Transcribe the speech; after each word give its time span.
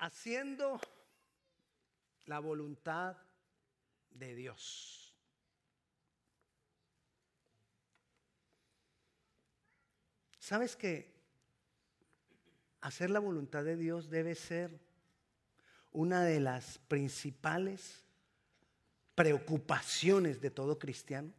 haciendo 0.00 0.80
la 2.24 2.38
voluntad 2.38 3.16
de 4.10 4.34
Dios. 4.34 5.14
¿Sabes 10.38 10.74
que 10.74 11.12
hacer 12.80 13.10
la 13.10 13.20
voluntad 13.20 13.62
de 13.62 13.76
Dios 13.76 14.08
debe 14.08 14.34
ser 14.34 14.80
una 15.92 16.24
de 16.24 16.40
las 16.40 16.78
principales 16.78 18.02
preocupaciones 19.14 20.40
de 20.40 20.50
todo 20.50 20.78
cristiano? 20.78 21.32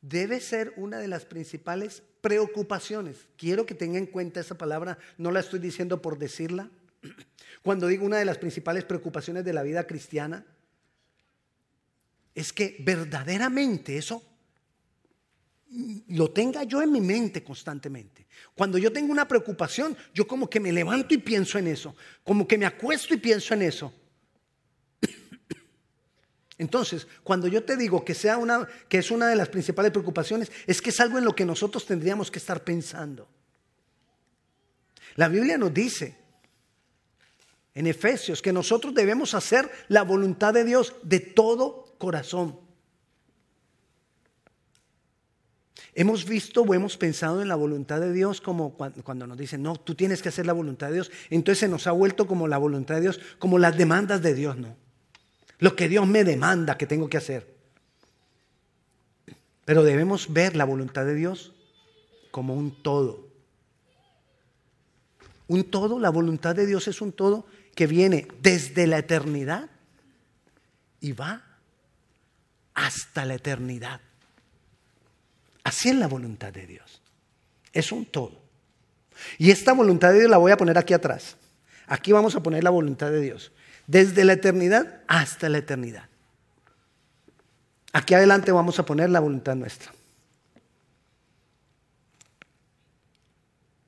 Debe 0.00 0.40
ser 0.40 0.74
una 0.76 0.98
de 0.98 1.08
las 1.08 1.24
principales 1.24 2.02
preocupaciones. 2.20 3.28
Quiero 3.36 3.64
que 3.64 3.76
tenga 3.76 3.98
en 3.98 4.06
cuenta 4.06 4.40
esa 4.40 4.58
palabra, 4.58 4.98
no 5.16 5.30
la 5.30 5.40
estoy 5.40 5.60
diciendo 5.60 6.02
por 6.02 6.18
decirla. 6.18 6.68
Cuando 7.62 7.86
digo 7.86 8.04
una 8.04 8.18
de 8.18 8.24
las 8.24 8.38
principales 8.38 8.84
preocupaciones 8.84 9.44
de 9.44 9.52
la 9.52 9.62
vida 9.62 9.86
cristiana, 9.86 10.44
es 12.34 12.52
que 12.52 12.76
verdaderamente 12.80 13.96
eso 13.96 14.22
lo 16.08 16.30
tenga 16.30 16.62
yo 16.62 16.80
en 16.82 16.92
mi 16.92 17.00
mente 17.00 17.42
constantemente. 17.42 18.26
Cuando 18.54 18.78
yo 18.78 18.92
tengo 18.92 19.10
una 19.10 19.26
preocupación, 19.26 19.96
yo 20.14 20.26
como 20.26 20.48
que 20.48 20.60
me 20.60 20.72
levanto 20.72 21.14
y 21.14 21.18
pienso 21.18 21.58
en 21.58 21.66
eso, 21.66 21.96
como 22.22 22.46
que 22.46 22.58
me 22.58 22.66
acuesto 22.66 23.14
y 23.14 23.16
pienso 23.16 23.54
en 23.54 23.62
eso. 23.62 23.92
Entonces, 26.58 27.06
cuando 27.22 27.48
yo 27.48 27.64
te 27.64 27.76
digo 27.76 28.04
que 28.04 28.14
sea 28.14 28.38
una 28.38 28.66
que 28.88 28.98
es 28.98 29.10
una 29.10 29.28
de 29.28 29.36
las 29.36 29.48
principales 29.48 29.90
preocupaciones, 29.90 30.52
es 30.66 30.80
que 30.80 30.90
es 30.90 31.00
algo 31.00 31.18
en 31.18 31.24
lo 31.24 31.34
que 31.34 31.44
nosotros 31.44 31.84
tendríamos 31.84 32.30
que 32.30 32.38
estar 32.38 32.62
pensando. 32.62 33.28
La 35.16 35.28
Biblia 35.28 35.58
nos 35.58 35.72
dice 35.72 36.25
en 37.76 37.86
Efesios 37.86 38.40
que 38.40 38.54
nosotros 38.54 38.94
debemos 38.94 39.34
hacer 39.34 39.70
la 39.88 40.02
voluntad 40.02 40.54
de 40.54 40.64
Dios 40.64 40.94
de 41.02 41.20
todo 41.20 41.94
corazón. 41.98 42.58
Hemos 45.94 46.24
visto 46.24 46.62
o 46.62 46.74
hemos 46.74 46.96
pensado 46.96 47.42
en 47.42 47.48
la 47.48 47.54
voluntad 47.54 48.00
de 48.00 48.14
Dios 48.14 48.40
como 48.40 48.74
cuando 48.74 49.26
nos 49.26 49.36
dicen, 49.36 49.62
no, 49.62 49.76
tú 49.76 49.94
tienes 49.94 50.22
que 50.22 50.30
hacer 50.30 50.46
la 50.46 50.54
voluntad 50.54 50.88
de 50.88 50.94
Dios. 50.94 51.10
Entonces 51.28 51.58
se 51.58 51.68
nos 51.68 51.86
ha 51.86 51.92
vuelto 51.92 52.26
como 52.26 52.48
la 52.48 52.56
voluntad 52.56 52.94
de 52.94 53.02
Dios, 53.02 53.20
como 53.38 53.58
las 53.58 53.76
demandas 53.76 54.22
de 54.22 54.32
Dios, 54.32 54.56
no. 54.56 54.74
Lo 55.58 55.76
que 55.76 55.88
Dios 55.88 56.06
me 56.06 56.24
demanda 56.24 56.78
que 56.78 56.86
tengo 56.86 57.10
que 57.10 57.18
hacer. 57.18 57.56
Pero 59.66 59.82
debemos 59.82 60.32
ver 60.32 60.56
la 60.56 60.64
voluntad 60.64 61.04
de 61.04 61.14
Dios 61.14 61.52
como 62.30 62.54
un 62.54 62.82
todo. 62.82 63.28
Un 65.48 65.64
todo, 65.64 66.00
la 66.00 66.10
voluntad 66.10 66.56
de 66.56 66.66
Dios 66.66 66.88
es 66.88 67.02
un 67.02 67.12
todo 67.12 67.46
que 67.76 67.86
viene 67.86 68.26
desde 68.40 68.86
la 68.86 68.98
eternidad 68.98 69.68
y 70.98 71.12
va 71.12 71.44
hasta 72.74 73.24
la 73.24 73.34
eternidad. 73.34 74.00
Así 75.62 75.90
es 75.90 75.94
la 75.96 76.08
voluntad 76.08 76.52
de 76.52 76.66
Dios. 76.66 77.02
Es 77.72 77.92
un 77.92 78.06
todo. 78.06 78.40
Y 79.38 79.50
esta 79.50 79.74
voluntad 79.74 80.12
de 80.12 80.20
Dios 80.20 80.30
la 80.30 80.38
voy 80.38 80.52
a 80.52 80.56
poner 80.56 80.78
aquí 80.78 80.94
atrás. 80.94 81.36
Aquí 81.86 82.12
vamos 82.12 82.34
a 82.34 82.42
poner 82.42 82.64
la 82.64 82.70
voluntad 82.70 83.10
de 83.10 83.20
Dios. 83.20 83.52
Desde 83.86 84.24
la 84.24 84.32
eternidad 84.32 85.02
hasta 85.06 85.50
la 85.50 85.58
eternidad. 85.58 86.08
Aquí 87.92 88.14
adelante 88.14 88.52
vamos 88.52 88.78
a 88.78 88.86
poner 88.86 89.10
la 89.10 89.20
voluntad 89.20 89.54
nuestra. 89.54 89.92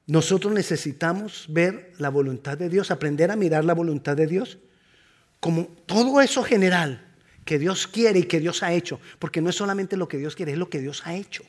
Nosotros 0.09 0.55
necesitamos 0.55 1.45
ver 1.51 1.93
la 1.99 2.09
voluntad 2.09 2.57
de 2.57 2.71
Dios, 2.71 2.91
aprender 2.91 3.31
a 3.31 3.37
mirar 3.37 3.67
la 3.67 3.75
voluntad 3.75 4.17
de 4.17 4.27
Dios 4.27 4.59
como 5.39 5.67
todo 5.87 6.23
eso 6.23 6.43
general 6.43 7.15
que 7.45 7.59
Dios 7.59 7.87
quiere 7.87 8.21
y 8.21 8.25
que 8.25 8.41
Dios 8.41 8.63
ha 8.63 8.73
hecho, 8.73 9.01
porque 9.19 9.43
no 9.43 9.51
es 9.51 9.57
solamente 9.57 9.99
lo 9.99 10.09
que 10.09 10.17
Dios 10.17 10.35
quiere, 10.35 10.53
es 10.53 10.59
lo 10.59 10.71
que 10.71 10.81
Dios 10.81 11.07
ha 11.07 11.15
hecho. 11.15 11.45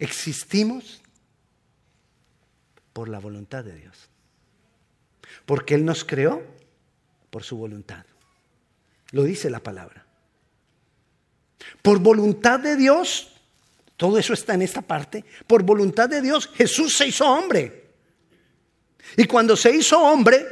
Existimos 0.00 1.00
por 2.92 3.08
la 3.08 3.20
voluntad 3.20 3.64
de 3.64 3.76
Dios, 3.76 4.08
porque 5.46 5.76
Él 5.76 5.84
nos 5.84 6.04
creó 6.04 6.42
por 7.30 7.44
su 7.44 7.56
voluntad. 7.56 8.04
Lo 9.12 9.22
dice 9.22 9.50
la 9.50 9.60
palabra. 9.60 10.04
Por 11.80 12.00
voluntad 12.00 12.58
de 12.58 12.74
Dios 12.74 13.39
todo 14.00 14.16
eso 14.16 14.32
está 14.32 14.54
en 14.54 14.62
esta 14.62 14.80
parte. 14.80 15.26
Por 15.46 15.62
voluntad 15.62 16.08
de 16.08 16.22
Dios, 16.22 16.48
Jesús 16.54 16.96
se 16.96 17.08
hizo 17.08 17.30
hombre. 17.30 17.90
Y 19.14 19.26
cuando 19.26 19.54
se 19.54 19.76
hizo 19.76 20.00
hombre, 20.00 20.42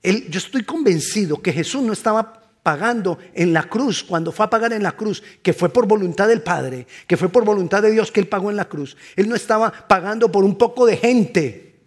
yo 0.00 0.38
estoy 0.38 0.62
convencido 0.62 1.42
que 1.42 1.52
Jesús 1.52 1.82
no 1.82 1.92
estaba 1.92 2.40
pagando 2.62 3.18
en 3.34 3.52
la 3.52 3.64
cruz, 3.64 4.04
cuando 4.04 4.30
fue 4.30 4.46
a 4.46 4.50
pagar 4.50 4.72
en 4.72 4.84
la 4.84 4.92
cruz, 4.92 5.24
que 5.42 5.52
fue 5.52 5.70
por 5.70 5.88
voluntad 5.88 6.28
del 6.28 6.40
Padre, 6.40 6.86
que 7.08 7.16
fue 7.16 7.30
por 7.30 7.44
voluntad 7.44 7.82
de 7.82 7.90
Dios 7.90 8.12
que 8.12 8.20
Él 8.20 8.28
pagó 8.28 8.48
en 8.48 8.56
la 8.56 8.68
cruz. 8.68 8.96
Él 9.16 9.28
no 9.28 9.34
estaba 9.34 9.72
pagando 9.88 10.30
por 10.30 10.44
un 10.44 10.56
poco 10.56 10.86
de 10.86 10.98
gente, 10.98 11.80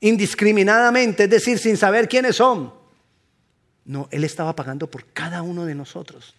indiscriminadamente, 0.00 1.24
es 1.24 1.30
decir, 1.30 1.60
sin 1.60 1.76
saber 1.76 2.08
quiénes 2.08 2.34
son. 2.34 2.74
No, 3.84 4.08
Él 4.10 4.24
estaba 4.24 4.56
pagando 4.56 4.90
por 4.90 5.04
cada 5.12 5.42
uno 5.42 5.64
de 5.64 5.76
nosotros. 5.76 6.34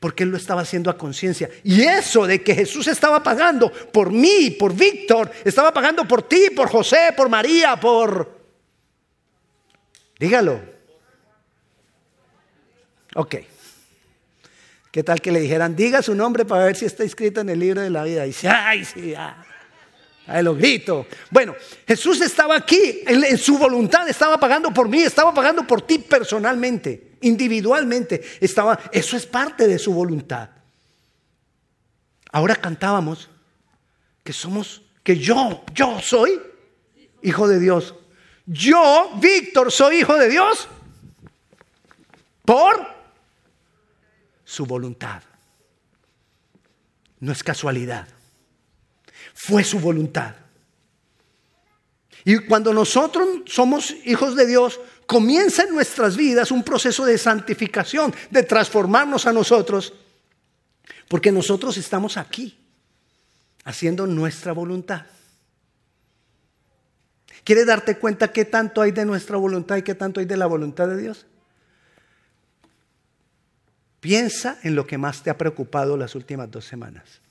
Porque 0.00 0.24
Él 0.24 0.30
lo 0.30 0.36
estaba 0.36 0.62
haciendo 0.62 0.90
a 0.90 0.98
conciencia. 0.98 1.48
Y 1.64 1.82
eso 1.82 2.26
de 2.26 2.42
que 2.42 2.54
Jesús 2.54 2.86
estaba 2.86 3.22
pagando 3.22 3.70
por 3.70 4.10
mí, 4.10 4.50
por 4.58 4.74
Víctor, 4.74 5.30
estaba 5.44 5.72
pagando 5.72 6.06
por 6.06 6.22
ti, 6.22 6.50
por 6.54 6.68
José, 6.68 7.12
por 7.16 7.28
María, 7.28 7.76
por... 7.76 8.38
Dígalo. 10.18 10.60
Ok. 13.14 13.36
¿Qué 14.90 15.02
tal 15.02 15.20
que 15.20 15.30
le 15.30 15.40
dijeran, 15.40 15.76
diga 15.76 16.02
su 16.02 16.14
nombre 16.14 16.44
para 16.44 16.64
ver 16.64 16.76
si 16.76 16.84
está 16.84 17.04
escrito 17.04 17.40
en 17.40 17.50
el 17.50 17.58
libro 17.58 17.80
de 17.80 17.90
la 17.90 18.02
vida? 18.04 18.24
Y 18.24 18.28
dice, 18.28 18.48
ay, 18.48 18.84
sí. 18.84 19.14
Ahí 20.26 20.42
lo 20.42 20.54
grito. 20.54 21.06
Bueno, 21.30 21.54
Jesús 21.86 22.20
estaba 22.20 22.56
aquí, 22.56 23.02
en 23.06 23.38
su 23.38 23.58
voluntad, 23.58 24.08
estaba 24.08 24.38
pagando 24.38 24.72
por 24.72 24.88
mí, 24.88 25.00
estaba 25.00 25.32
pagando 25.32 25.66
por 25.66 25.82
ti 25.82 25.98
personalmente 25.98 27.07
individualmente 27.20 28.22
estaba, 28.40 28.78
eso 28.92 29.16
es 29.16 29.26
parte 29.26 29.66
de 29.66 29.78
su 29.78 29.92
voluntad. 29.92 30.50
Ahora 32.30 32.56
cantábamos 32.56 33.28
que 34.22 34.32
somos, 34.32 34.82
que 35.02 35.16
yo, 35.16 35.64
yo 35.74 36.00
soy 36.00 36.40
hijo 37.22 37.48
de 37.48 37.58
Dios. 37.58 37.94
Yo, 38.46 39.10
Víctor, 39.20 39.70
soy 39.72 39.96
hijo 39.96 40.16
de 40.16 40.28
Dios 40.28 40.68
por 42.44 42.86
su 44.44 44.64
voluntad. 44.64 45.22
No 47.20 47.32
es 47.32 47.42
casualidad. 47.42 48.08
Fue 49.34 49.64
su 49.64 49.78
voluntad. 49.78 50.34
Y 52.28 52.40
cuando 52.40 52.74
nosotros 52.74 53.26
somos 53.46 53.96
hijos 54.04 54.36
de 54.36 54.46
Dios, 54.46 54.78
comienza 55.06 55.62
en 55.62 55.72
nuestras 55.72 56.14
vidas 56.14 56.50
un 56.50 56.62
proceso 56.62 57.06
de 57.06 57.16
santificación, 57.16 58.14
de 58.28 58.42
transformarnos 58.42 59.24
a 59.24 59.32
nosotros, 59.32 59.94
porque 61.08 61.32
nosotros 61.32 61.78
estamos 61.78 62.18
aquí 62.18 62.58
haciendo 63.64 64.06
nuestra 64.06 64.52
voluntad. 64.52 65.06
¿Quieres 67.44 67.64
darte 67.64 67.96
cuenta 67.96 68.30
qué 68.30 68.44
tanto 68.44 68.82
hay 68.82 68.92
de 68.92 69.06
nuestra 69.06 69.38
voluntad 69.38 69.78
y 69.78 69.82
qué 69.82 69.94
tanto 69.94 70.20
hay 70.20 70.26
de 70.26 70.36
la 70.36 70.44
voluntad 70.44 70.86
de 70.86 70.98
Dios? 70.98 71.24
Piensa 74.00 74.58
en 74.64 74.74
lo 74.74 74.86
que 74.86 74.98
más 74.98 75.22
te 75.22 75.30
ha 75.30 75.38
preocupado 75.38 75.96
las 75.96 76.14
últimas 76.14 76.50
dos 76.50 76.66
semanas. 76.66 77.22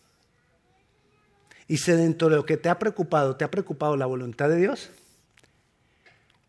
Y 1.67 1.77
si 1.77 1.91
dentro 1.91 2.29
de 2.29 2.37
lo 2.37 2.45
que 2.45 2.57
te 2.57 2.69
ha 2.69 2.79
preocupado, 2.79 3.35
te 3.35 3.43
ha 3.43 3.51
preocupado 3.51 3.97
la 3.97 4.05
voluntad 4.05 4.49
de 4.49 4.57
Dios, 4.57 4.89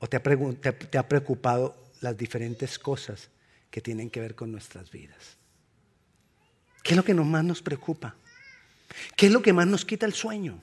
¿O 0.01 0.07
te 0.07 0.17
ha, 0.17 1.09
preocupado 1.09 1.77
las 2.01 2.17
diferentes 2.17 2.79
cosas 2.79 3.29
que 3.71 3.81
tienen 3.81 4.11
que 4.11 4.21
ver 4.21 4.35
con 4.35 4.53
nuestras 4.53 4.91
vidas? 4.91 5.37
¿Qué 6.83 6.91
es 6.91 6.97
lo 6.97 7.05
que 7.05 7.15
más 7.15 7.45
nos 7.45 7.63
preocupa? 7.63 8.15
¿Qué 9.17 9.27
es 9.27 9.33
lo 9.33 9.43
que 9.43 9.53
más 9.53 9.67
nos 9.67 9.85
quita 9.85 10.07
el 10.07 10.15
sueño? 10.15 10.61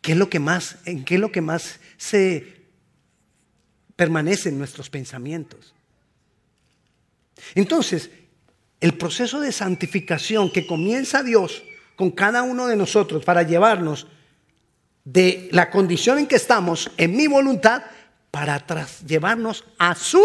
¿Qué 0.00 0.12
es 0.12 0.18
lo 0.18 0.30
que 0.30 0.38
más, 0.38 0.78
en 0.84 1.04
qué 1.04 1.16
es 1.16 1.20
lo 1.20 1.32
que 1.32 1.40
más 1.40 1.80
se 1.98 2.64
permanece 3.96 4.48
en 4.48 4.58
nuestros 4.58 4.88
pensamientos? 4.88 5.74
Entonces, 7.54 8.10
el 8.80 8.94
proceso 8.94 9.40
de 9.40 9.52
santificación 9.52 10.50
que 10.50 10.66
comienza 10.66 11.22
Dios 11.22 11.62
con 11.96 12.10
cada 12.10 12.42
uno 12.42 12.66
de 12.66 12.76
nosotros 12.76 13.24
para 13.24 13.42
llevarnos 13.42 14.06
de 15.04 15.48
la 15.52 15.70
condición 15.70 16.18
en 16.18 16.26
que 16.26 16.36
estamos, 16.36 16.90
en 16.96 17.16
mi 17.16 17.26
voluntad, 17.26 17.82
para 18.30 18.64
llevarnos 19.06 19.64
a 19.78 19.94
su 19.94 20.22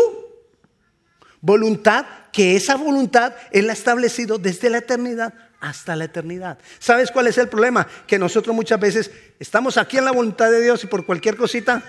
voluntad, 1.42 2.06
que 2.32 2.56
esa 2.56 2.76
voluntad 2.76 3.34
Él 3.52 3.70
ha 3.70 3.74
establecido 3.74 4.38
desde 4.38 4.70
la 4.70 4.80
eternidad 4.80 5.34
hasta 5.60 5.96
la 5.96 6.06
eternidad. 6.06 6.60
¿Sabes 6.80 7.12
cuál 7.12 7.28
es 7.28 7.38
el 7.38 7.50
problema? 7.50 7.88
Que 8.08 8.20
nosotros 8.20 8.56
muchas 8.56 8.80
veces 8.80 9.12
estamos 9.40 9.78
aquí 9.78 9.98
en 9.98 10.06
la 10.06 10.12
voluntad 10.12 10.52
de 10.52 10.62
Dios 10.62 10.84
y 10.84 10.88
por 10.88 11.06
cualquier 11.06 11.36
cosita 11.36 11.84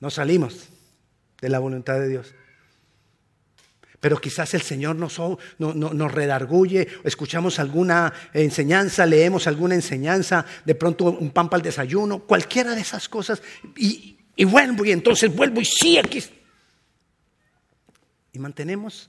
nos 0.00 0.14
salimos 0.14 0.68
de 1.40 1.48
la 1.48 1.60
voluntad 1.60 1.94
de 2.00 2.08
Dios. 2.08 2.34
Pero 4.02 4.20
quizás 4.20 4.52
el 4.54 4.62
Señor 4.62 4.96
nos, 4.96 5.16
nos 5.60 6.12
redarguye, 6.12 6.88
escuchamos 7.04 7.60
alguna 7.60 8.12
enseñanza, 8.34 9.06
leemos 9.06 9.46
alguna 9.46 9.76
enseñanza, 9.76 10.44
de 10.64 10.74
pronto 10.74 11.04
un 11.04 11.30
pan 11.30 11.48
para 11.48 11.58
el 11.58 11.62
desayuno, 11.62 12.18
cualquiera 12.18 12.74
de 12.74 12.80
esas 12.80 13.08
cosas, 13.08 13.40
y, 13.76 14.18
y 14.34 14.44
vuelvo, 14.44 14.84
y 14.84 14.90
entonces 14.90 15.32
vuelvo, 15.32 15.60
y 15.60 15.64
sí, 15.64 15.98
aquí. 15.98 16.20
Y 18.32 18.40
mantenemos 18.40 19.08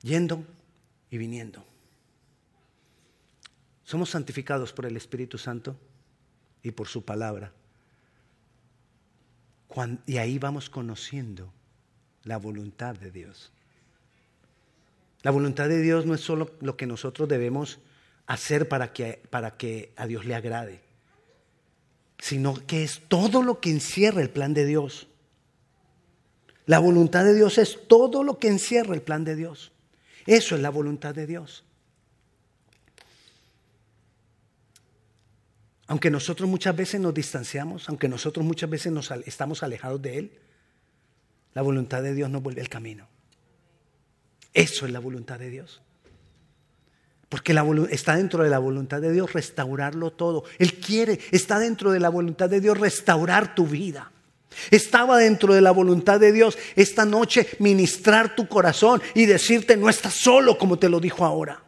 yendo 0.00 0.42
y 1.10 1.18
viniendo. 1.18 1.62
Somos 3.84 4.08
santificados 4.08 4.72
por 4.72 4.86
el 4.86 4.96
Espíritu 4.96 5.36
Santo 5.36 5.76
y 6.62 6.70
por 6.70 6.88
su 6.88 7.04
palabra 7.04 7.52
y 10.06 10.18
ahí 10.18 10.38
vamos 10.38 10.70
conociendo 10.70 11.52
la 12.24 12.36
voluntad 12.38 12.94
de 12.94 13.10
Dios. 13.10 13.52
La 15.22 15.30
voluntad 15.30 15.68
de 15.68 15.80
Dios 15.80 16.06
no 16.06 16.14
es 16.14 16.20
solo 16.20 16.50
lo 16.60 16.76
que 16.76 16.86
nosotros 16.86 17.28
debemos 17.28 17.78
hacer 18.26 18.68
para 18.68 18.92
que, 18.92 19.22
para 19.30 19.56
que 19.56 19.92
a 19.96 20.06
Dios 20.06 20.24
le 20.24 20.34
agrade, 20.34 20.80
sino 22.18 22.54
que 22.66 22.84
es 22.84 23.02
todo 23.08 23.42
lo 23.42 23.60
que 23.60 23.70
encierra 23.70 24.20
el 24.20 24.30
plan 24.30 24.54
de 24.54 24.64
Dios. 24.64 25.08
La 26.66 26.78
voluntad 26.78 27.24
de 27.24 27.34
Dios 27.34 27.58
es 27.58 27.88
todo 27.88 28.22
lo 28.22 28.38
que 28.38 28.48
encierra 28.48 28.94
el 28.94 29.02
plan 29.02 29.24
de 29.24 29.34
Dios. 29.34 29.72
Eso 30.26 30.54
es 30.54 30.60
la 30.60 30.70
voluntad 30.70 31.14
de 31.14 31.26
Dios. 31.26 31.64
Aunque 35.88 36.10
nosotros 36.10 36.48
muchas 36.48 36.76
veces 36.76 37.00
nos 37.00 37.14
distanciamos, 37.14 37.88
aunque 37.88 38.08
nosotros 38.08 38.44
muchas 38.44 38.68
veces 38.68 38.92
nos 38.92 39.10
estamos 39.24 39.62
alejados 39.62 40.00
de 40.00 40.18
Él, 40.18 40.32
la 41.54 41.62
voluntad 41.62 42.02
de 42.02 42.14
Dios 42.14 42.30
nos 42.30 42.42
vuelve 42.42 42.60
al 42.60 42.68
camino. 42.68 43.08
Eso 44.52 44.86
es 44.86 44.92
la 44.92 45.00
voluntad 45.00 45.38
de 45.38 45.48
Dios. 45.50 45.80
Porque 47.30 47.54
está 47.90 48.16
dentro 48.16 48.44
de 48.44 48.50
la 48.50 48.58
voluntad 48.58 49.00
de 49.00 49.12
Dios 49.12 49.32
restaurarlo 49.32 50.10
todo. 50.10 50.44
Él 50.58 50.74
quiere, 50.74 51.18
está 51.30 51.58
dentro 51.58 51.90
de 51.90 52.00
la 52.00 52.10
voluntad 52.10 52.50
de 52.50 52.60
Dios 52.60 52.78
restaurar 52.78 53.54
tu 53.54 53.66
vida. 53.66 54.12
Estaba 54.70 55.16
dentro 55.18 55.54
de 55.54 55.60
la 55.62 55.70
voluntad 55.70 56.20
de 56.20 56.32
Dios 56.32 56.58
esta 56.76 57.04
noche 57.06 57.48
ministrar 57.60 58.34
tu 58.34 58.46
corazón 58.46 59.02
y 59.14 59.26
decirte 59.26 59.76
no 59.76 59.88
estás 59.88 60.14
solo 60.14 60.58
como 60.58 60.78
te 60.78 60.88
lo 60.88 61.00
dijo 61.00 61.24
ahora. 61.24 61.62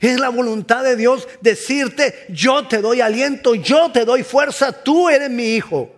Es 0.00 0.18
la 0.20 0.28
voluntad 0.28 0.84
de 0.84 0.96
Dios 0.96 1.28
decirte, 1.40 2.26
yo 2.28 2.66
te 2.66 2.80
doy 2.80 3.00
aliento, 3.00 3.54
yo 3.54 3.90
te 3.90 4.04
doy 4.04 4.22
fuerza, 4.22 4.72
tú 4.82 5.08
eres 5.08 5.30
mi 5.30 5.54
hijo. 5.54 5.94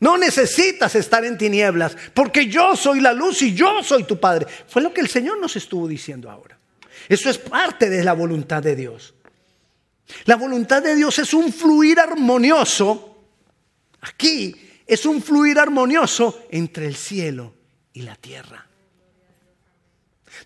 No 0.00 0.16
necesitas 0.16 0.94
estar 0.94 1.24
en 1.24 1.38
tinieblas, 1.38 1.96
porque 2.14 2.46
yo 2.46 2.76
soy 2.76 3.00
la 3.00 3.12
luz 3.12 3.42
y 3.42 3.54
yo 3.54 3.82
soy 3.82 4.04
tu 4.04 4.20
Padre. 4.20 4.46
Fue 4.68 4.80
lo 4.80 4.92
que 4.92 5.00
el 5.00 5.08
Señor 5.08 5.40
nos 5.40 5.56
estuvo 5.56 5.88
diciendo 5.88 6.30
ahora. 6.30 6.58
Eso 7.08 7.30
es 7.30 7.38
parte 7.38 7.90
de 7.90 8.04
la 8.04 8.12
voluntad 8.12 8.62
de 8.62 8.76
Dios. 8.76 9.14
La 10.24 10.36
voluntad 10.36 10.82
de 10.82 10.94
Dios 10.94 11.18
es 11.18 11.34
un 11.34 11.52
fluir 11.52 11.98
armonioso. 11.98 13.16
Aquí 14.02 14.54
es 14.86 15.04
un 15.04 15.20
fluir 15.20 15.58
armonioso 15.58 16.46
entre 16.50 16.86
el 16.86 16.94
cielo 16.94 17.54
y 17.92 18.02
la 18.02 18.14
tierra 18.14 18.67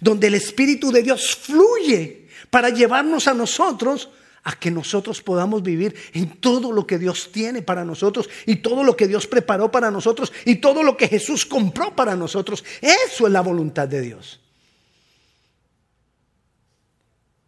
donde 0.02 0.26
el 0.26 0.34
Espíritu 0.34 0.90
de 0.90 1.00
Dios 1.00 1.36
fluye 1.36 2.26
para 2.50 2.70
llevarnos 2.70 3.28
a 3.28 3.34
nosotros 3.34 4.10
a 4.42 4.58
que 4.58 4.68
nosotros 4.68 5.22
podamos 5.22 5.62
vivir 5.62 5.94
en 6.12 6.40
todo 6.40 6.72
lo 6.72 6.88
que 6.88 6.98
Dios 6.98 7.30
tiene 7.30 7.62
para 7.62 7.84
nosotros 7.84 8.28
y 8.44 8.56
todo 8.56 8.82
lo 8.82 8.96
que 8.96 9.06
Dios 9.06 9.28
preparó 9.28 9.70
para 9.70 9.92
nosotros 9.92 10.32
y 10.44 10.56
todo 10.56 10.82
lo 10.82 10.96
que 10.96 11.06
Jesús 11.06 11.46
compró 11.46 11.94
para 11.94 12.16
nosotros. 12.16 12.64
Eso 12.80 13.28
es 13.28 13.32
la 13.32 13.42
voluntad 13.42 13.86
de 13.86 14.00
Dios. 14.00 14.40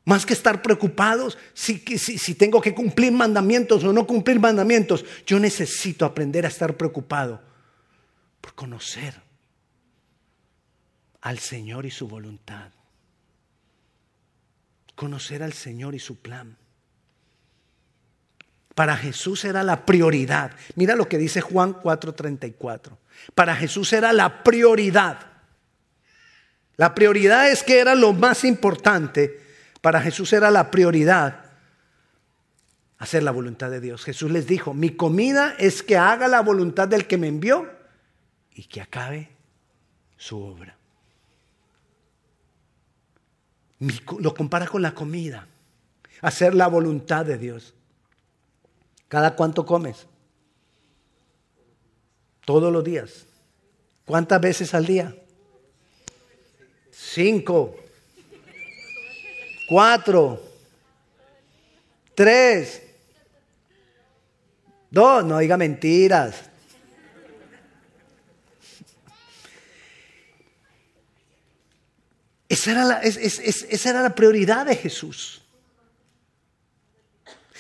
Más 0.04 0.24
que 0.24 0.34
estar 0.34 0.62
preocupados 0.62 1.36
si, 1.54 1.78
si, 1.98 2.18
si, 2.18 2.34
tengo 2.36 2.60
que 2.60 2.72
cumplir 2.72 3.10
mandamientos 3.10 3.82
o 3.82 3.92
no 3.92 4.06
cumplir 4.06 4.38
mandamientos, 4.38 5.04
yo 5.26 5.40
necesito 5.40 6.04
aprender 6.04 6.44
a 6.44 6.50
estar 6.50 6.76
preocupado 6.76 7.40
por 8.40 8.54
conocer 8.54 9.23
al 11.24 11.38
Señor 11.38 11.86
y 11.86 11.90
su 11.90 12.06
voluntad. 12.06 12.70
Conocer 14.94 15.42
al 15.42 15.54
Señor 15.54 15.94
y 15.94 15.98
su 15.98 16.20
plan. 16.20 16.58
Para 18.74 18.96
Jesús 18.96 19.44
era 19.46 19.62
la 19.62 19.86
prioridad. 19.86 20.52
Mira 20.76 20.94
lo 20.94 21.08
que 21.08 21.16
dice 21.16 21.40
Juan 21.40 21.72
4:34. 21.80 22.98
Para 23.34 23.56
Jesús 23.56 23.92
era 23.94 24.12
la 24.12 24.42
prioridad. 24.42 25.18
La 26.76 26.94
prioridad 26.94 27.50
es 27.50 27.62
que 27.62 27.78
era 27.78 27.94
lo 27.94 28.12
más 28.12 28.44
importante. 28.44 29.40
Para 29.80 30.02
Jesús 30.02 30.32
era 30.34 30.50
la 30.50 30.70
prioridad 30.70 31.52
hacer 32.98 33.22
la 33.22 33.30
voluntad 33.30 33.70
de 33.70 33.80
Dios. 33.80 34.04
Jesús 34.04 34.30
les 34.30 34.46
dijo, 34.46 34.74
mi 34.74 34.90
comida 34.90 35.54
es 35.58 35.82
que 35.82 35.96
haga 35.96 36.28
la 36.28 36.42
voluntad 36.42 36.86
del 36.86 37.06
que 37.06 37.16
me 37.16 37.28
envió 37.28 37.70
y 38.52 38.64
que 38.64 38.82
acabe 38.82 39.30
su 40.16 40.38
obra 40.38 40.76
lo 43.78 44.34
compara 44.34 44.66
con 44.66 44.82
la 44.82 44.94
comida. 44.94 45.46
Hacer 46.20 46.54
la 46.54 46.68
voluntad 46.68 47.24
de 47.26 47.38
Dios. 47.38 47.74
¿Cada 49.08 49.36
cuánto 49.36 49.66
comes? 49.66 50.06
Todos 52.44 52.72
los 52.72 52.84
días. 52.84 53.26
¿Cuántas 54.04 54.40
veces 54.40 54.74
al 54.74 54.86
día? 54.86 55.14
Cinco. 56.90 57.76
Cuatro. 59.68 60.42
Tres. 62.14 62.82
Dos. 64.90 65.24
No 65.24 65.38
diga 65.38 65.56
mentiras. 65.56 66.50
Esa 72.54 72.70
era, 72.70 72.84
la, 72.84 73.00
esa 73.00 73.90
era 73.90 74.00
la 74.00 74.14
prioridad 74.14 74.64
de 74.64 74.76
Jesús. 74.76 75.42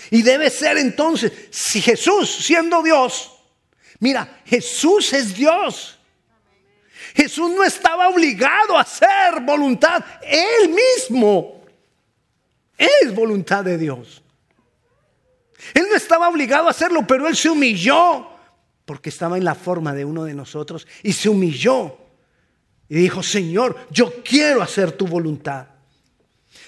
Y 0.08 0.22
debe 0.22 0.50
ser 0.50 0.78
entonces, 0.78 1.32
si 1.50 1.80
Jesús 1.80 2.30
siendo 2.30 2.80
Dios, 2.80 3.32
mira, 3.98 4.40
Jesús 4.46 5.12
es 5.12 5.34
Dios. 5.34 5.98
Jesús 7.12 7.50
no 7.50 7.64
estaba 7.64 8.08
obligado 8.08 8.78
a 8.78 8.82
hacer 8.82 9.40
voluntad, 9.42 10.04
Él 10.22 10.68
mismo 10.68 11.64
es 12.78 13.12
voluntad 13.12 13.64
de 13.64 13.76
Dios. 13.76 14.22
Él 15.74 15.86
no 15.90 15.96
estaba 15.96 16.28
obligado 16.28 16.68
a 16.68 16.70
hacerlo, 16.70 17.04
pero 17.04 17.26
Él 17.26 17.34
se 17.34 17.50
humilló 17.50 18.28
porque 18.84 19.08
estaba 19.08 19.38
en 19.38 19.44
la 19.44 19.56
forma 19.56 19.92
de 19.92 20.04
uno 20.04 20.22
de 20.22 20.34
nosotros 20.34 20.86
y 21.02 21.14
se 21.14 21.28
humilló 21.28 22.03
y 22.88 22.96
dijo, 22.96 23.22
Señor, 23.22 23.76
yo 23.90 24.22
quiero 24.22 24.62
hacer 24.62 24.92
tu 24.92 25.06
voluntad. 25.06 25.68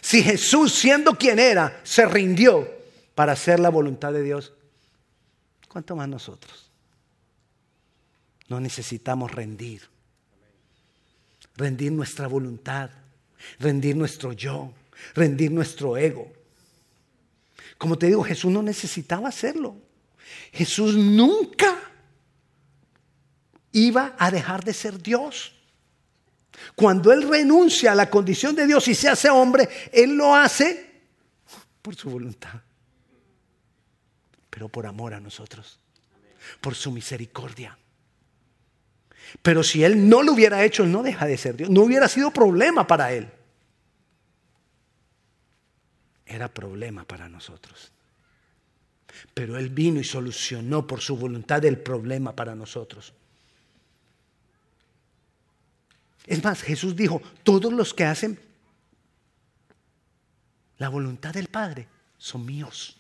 Si 0.01 0.23
Jesús, 0.23 0.73
siendo 0.73 1.15
quien 1.15 1.39
era, 1.39 1.81
se 1.85 2.07
rindió 2.07 2.69
para 3.15 3.33
hacer 3.33 3.61
la 3.61 3.69
voluntad 3.69 4.13
de 4.13 4.23
Dios, 4.23 4.53
¿cuánto 5.69 5.97
más 5.97 6.09
nosotros? 6.09 6.71
No 8.49 8.61
necesitamos 8.61 9.33
rendir. 9.33 9.83
Rendir 11.57 11.91
nuestra 11.91 12.29
voluntad, 12.29 12.91
rendir 13.59 13.97
nuestro 13.97 14.33
yo, 14.33 14.73
rendir 15.15 15.51
nuestro 15.51 15.97
ego. 15.97 16.31
Como 17.79 17.99
te 17.99 18.07
digo, 18.07 18.23
Jesús 18.23 18.53
no 18.53 18.63
necesitaba 18.63 19.29
hacerlo. 19.29 19.77
Jesús 20.53 20.95
nunca 20.95 21.79
iba 23.73 24.15
a 24.19 24.31
dejar 24.31 24.65
de 24.65 24.73
ser 24.73 25.03
Dios. 25.03 25.53
Cuando 26.75 27.13
Él 27.13 27.29
renuncia 27.29 27.93
a 27.93 27.95
la 27.95 28.11
condición 28.11 28.55
de 28.55 28.67
Dios 28.67 28.87
y 28.89 28.95
se 28.95 29.09
hace 29.09 29.31
hombre, 29.31 29.69
Él 29.93 30.17
lo 30.17 30.35
hace 30.35 31.03
por 31.83 31.95
su 31.95 32.11
voluntad, 32.11 32.61
pero 34.51 34.69
por 34.69 34.87
amor 34.87 35.15
a 35.15 35.21
nosotros, 35.21 35.79
por 36.61 36.75
su 36.75 36.91
misericordia. 36.91 37.79
Pero 39.43 39.63
si 39.63 39.85
Él 39.85 40.09
no 40.09 40.23
lo 40.23 40.33
hubiera 40.33 40.65
hecho, 40.65 40.85
Él 40.85 40.93
no 40.93 41.03
deja 41.03 41.27
de 41.27 41.37
ser 41.37 41.57
Dios, 41.57 41.71
no 41.71 41.83
hubiera 41.83 42.09
sido 42.09 42.31
problema 42.31 42.87
para 42.87 43.13
Él. 43.13 43.29
Era 46.25 46.53
problema 46.53 47.05
para 47.05 47.29
nosotros. 47.29 47.93
Pero 49.33 49.57
Él 49.57 49.71
vino 49.71 50.01
y 50.01 50.05
solucionó 50.05 50.87
por 50.87 51.01
su 51.01 51.17
voluntad 51.17 51.65
el 51.65 51.79
problema 51.79 52.35
para 52.35 52.55
nosotros. 52.55 53.15
Es 56.27 56.43
más, 56.43 56.63
Jesús 56.63 56.97
dijo, 56.97 57.23
todos 57.43 57.73
los 57.73 57.95
que 57.95 58.05
hacen 58.05 58.39
la 60.79 60.89
voluntad 60.89 61.33
del 61.33 61.49
Padre 61.49 61.87
son 62.19 62.45
míos. 62.45 62.97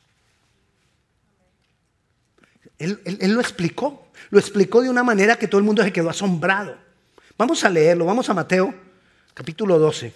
Él, 2.78 3.00
lo 3.04 3.40
explicó, 3.40 4.08
lo 4.30 4.38
explicó 4.38 4.82
de 4.82 4.90
una 4.90 5.02
manera 5.02 5.36
que 5.36 5.48
todo 5.48 5.58
el 5.58 5.64
mundo 5.64 5.82
se 5.82 5.92
quedó 5.92 6.10
asombrado. 6.10 6.76
Vamos 7.38 7.64
a 7.64 7.70
leerlo, 7.70 8.04
vamos 8.04 8.28
a 8.28 8.34
Mateo 8.34 8.74
capítulo 9.34 9.78
12 9.78 10.14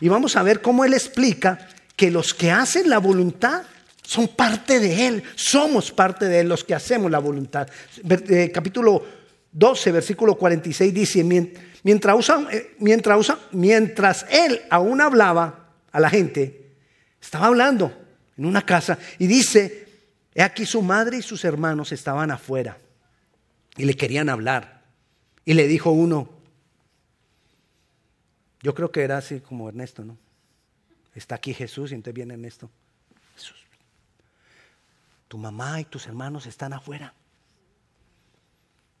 y 0.00 0.08
vamos 0.08 0.34
a 0.34 0.42
ver 0.42 0.60
cómo 0.60 0.84
él 0.84 0.92
explica 0.94 1.68
que 1.94 2.10
los 2.10 2.34
que 2.34 2.50
hacen 2.50 2.90
la 2.90 2.98
voluntad 2.98 3.62
son 4.02 4.26
parte 4.26 4.80
de 4.80 5.06
Él, 5.06 5.22
somos 5.36 5.92
parte 5.92 6.26
de 6.26 6.40
Él, 6.40 6.48
los 6.48 6.64
que 6.64 6.74
hacemos 6.74 7.12
la 7.12 7.20
voluntad. 7.20 7.68
Eh, 8.08 8.50
capítulo 8.52 9.04
12, 9.52 9.92
versículo 9.92 10.34
46 10.34 10.92
dice, 10.92 11.50
mientras, 11.82 12.28
eh, 12.50 12.76
mientras, 12.78 14.26
Él 14.30 14.60
aún 14.70 15.00
hablaba 15.00 15.70
a 15.92 16.00
la 16.00 16.10
gente, 16.10 16.74
estaba 17.20 17.46
hablando 17.46 17.92
en 18.36 18.46
una 18.46 18.62
casa 18.62 18.98
y 19.18 19.26
dice, 19.26 19.88
he 20.34 20.42
aquí 20.42 20.66
su 20.66 20.82
madre 20.82 21.18
y 21.18 21.22
sus 21.22 21.44
hermanos 21.44 21.92
estaban 21.92 22.30
afuera 22.30 22.78
y 23.76 23.84
le 23.84 23.94
querían 23.96 24.28
hablar. 24.28 24.80
Y 25.44 25.54
le 25.54 25.66
dijo 25.66 25.90
uno, 25.90 26.28
yo 28.62 28.74
creo 28.74 28.92
que 28.92 29.02
era 29.02 29.18
así 29.18 29.40
como 29.40 29.68
Ernesto, 29.68 30.04
¿no? 30.04 30.18
Está 31.14 31.36
aquí 31.36 31.54
Jesús 31.54 31.92
y 31.92 31.94
entonces 31.94 32.14
viene 32.14 32.34
Ernesto 32.34 32.70
tu 35.30 35.38
mamá 35.38 35.80
y 35.80 35.84
tus 35.84 36.08
hermanos 36.08 36.44
están 36.46 36.72
afuera. 36.72 37.14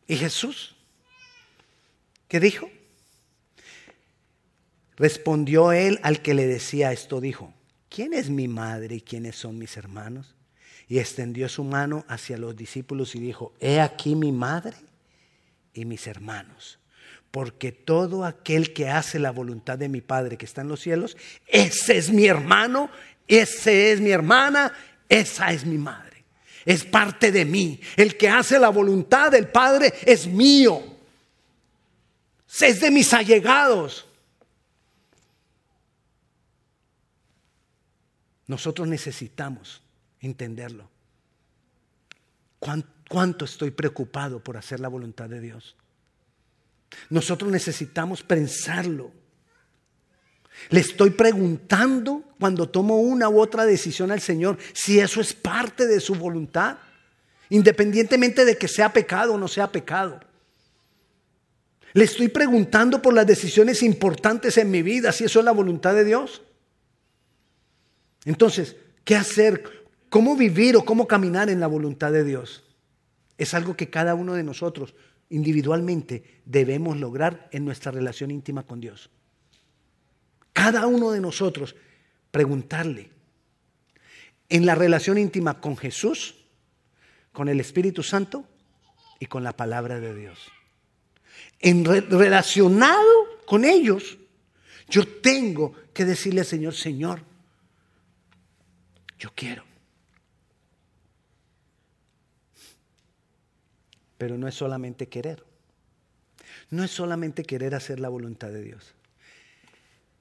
¿Y 0.06 0.16
Jesús? 0.16 0.76
¿Qué 2.30 2.38
dijo? 2.38 2.70
Respondió 4.94 5.72
él 5.72 5.98
al 6.04 6.22
que 6.22 6.32
le 6.32 6.46
decía 6.46 6.92
esto, 6.92 7.20
dijo, 7.20 7.52
¿quién 7.88 8.14
es 8.14 8.30
mi 8.30 8.46
madre 8.46 8.94
y 8.94 9.00
quiénes 9.00 9.34
son 9.34 9.58
mis 9.58 9.76
hermanos? 9.76 10.36
Y 10.86 11.00
extendió 11.00 11.48
su 11.48 11.64
mano 11.64 12.04
hacia 12.06 12.38
los 12.38 12.54
discípulos 12.56 13.16
y 13.16 13.18
dijo, 13.18 13.52
he 13.58 13.80
aquí 13.80 14.14
mi 14.14 14.30
madre 14.30 14.76
y 15.74 15.84
mis 15.84 16.06
hermanos. 16.06 16.78
Porque 17.32 17.72
todo 17.72 18.24
aquel 18.24 18.72
que 18.72 18.88
hace 18.88 19.18
la 19.18 19.32
voluntad 19.32 19.76
de 19.76 19.88
mi 19.88 20.00
Padre 20.00 20.38
que 20.38 20.44
está 20.46 20.60
en 20.60 20.68
los 20.68 20.80
cielos, 20.80 21.16
ese 21.48 21.98
es 21.98 22.10
mi 22.10 22.26
hermano, 22.26 22.90
ese 23.26 23.90
es 23.90 24.00
mi 24.00 24.10
hermana, 24.10 24.72
esa 25.08 25.52
es 25.52 25.66
mi 25.66 25.78
madre 25.78 26.10
es 26.66 26.84
parte 26.84 27.32
de 27.32 27.46
mí. 27.46 27.80
El 27.96 28.18
que 28.18 28.28
hace 28.28 28.58
la 28.58 28.68
voluntad 28.68 29.32
del 29.32 29.48
Padre 29.48 29.94
es 30.04 30.26
mío. 30.26 30.99
Es 32.58 32.80
de 32.80 32.90
mis 32.90 33.12
allegados. 33.12 34.06
Nosotros 38.46 38.88
necesitamos 38.88 39.80
entenderlo. 40.20 40.90
¿Cuánto 43.08 43.44
estoy 43.44 43.70
preocupado 43.70 44.42
por 44.42 44.56
hacer 44.56 44.80
la 44.80 44.88
voluntad 44.88 45.28
de 45.28 45.40
Dios? 45.40 45.76
Nosotros 47.08 47.50
necesitamos 47.50 48.22
pensarlo. 48.22 49.12
Le 50.68 50.80
estoy 50.80 51.10
preguntando 51.10 52.24
cuando 52.38 52.68
tomo 52.68 52.98
una 52.98 53.28
u 53.28 53.40
otra 53.40 53.64
decisión 53.64 54.10
al 54.10 54.20
Señor 54.20 54.58
si 54.74 54.98
eso 54.98 55.20
es 55.20 55.32
parte 55.32 55.86
de 55.86 56.00
su 56.00 56.16
voluntad, 56.16 56.78
independientemente 57.48 58.44
de 58.44 58.58
que 58.58 58.68
sea 58.68 58.92
pecado 58.92 59.34
o 59.34 59.38
no 59.38 59.48
sea 59.48 59.70
pecado. 59.70 60.20
Le 61.92 62.04
estoy 62.04 62.28
preguntando 62.28 63.02
por 63.02 63.14
las 63.14 63.26
decisiones 63.26 63.82
importantes 63.82 64.56
en 64.58 64.70
mi 64.70 64.82
vida, 64.82 65.12
si 65.12 65.24
eso 65.24 65.40
es 65.40 65.44
la 65.44 65.52
voluntad 65.52 65.94
de 65.94 66.04
Dios. 66.04 66.42
Entonces, 68.24 68.76
¿qué 69.04 69.16
hacer? 69.16 69.88
¿Cómo 70.08 70.36
vivir 70.36 70.76
o 70.76 70.84
cómo 70.84 71.06
caminar 71.06 71.50
en 71.50 71.60
la 71.60 71.66
voluntad 71.66 72.12
de 72.12 72.24
Dios? 72.24 72.64
Es 73.38 73.54
algo 73.54 73.76
que 73.76 73.90
cada 73.90 74.14
uno 74.14 74.34
de 74.34 74.42
nosotros 74.42 74.94
individualmente 75.28 76.42
debemos 76.44 76.98
lograr 76.98 77.48
en 77.52 77.64
nuestra 77.64 77.92
relación 77.92 78.30
íntima 78.30 78.64
con 78.64 78.80
Dios 78.80 79.10
cada 80.60 80.86
uno 80.86 81.10
de 81.10 81.20
nosotros 81.20 81.74
preguntarle 82.30 83.10
en 84.50 84.66
la 84.66 84.74
relación 84.74 85.16
íntima 85.16 85.58
con 85.58 85.74
Jesús, 85.74 86.34
con 87.32 87.48
el 87.48 87.60
Espíritu 87.60 88.02
Santo 88.02 88.44
y 89.18 89.24
con 89.24 89.42
la 89.42 89.56
palabra 89.56 90.00
de 90.00 90.14
Dios. 90.14 90.38
En 91.60 91.84
relacionado 91.84 93.38
con 93.46 93.64
ellos, 93.64 94.18
yo 94.88 95.06
tengo 95.20 95.74
que 95.92 96.04
decirle 96.04 96.40
al 96.40 96.46
Señor, 96.46 96.74
Señor, 96.74 97.22
yo 99.18 99.30
quiero. 99.34 99.62
Pero 104.16 104.36
no 104.36 104.48
es 104.48 104.54
solamente 104.54 105.08
querer. 105.08 105.44
No 106.70 106.84
es 106.84 106.90
solamente 106.90 107.44
querer 107.44 107.74
hacer 107.74 108.00
la 108.00 108.08
voluntad 108.08 108.48
de 108.48 108.62
Dios. 108.62 108.94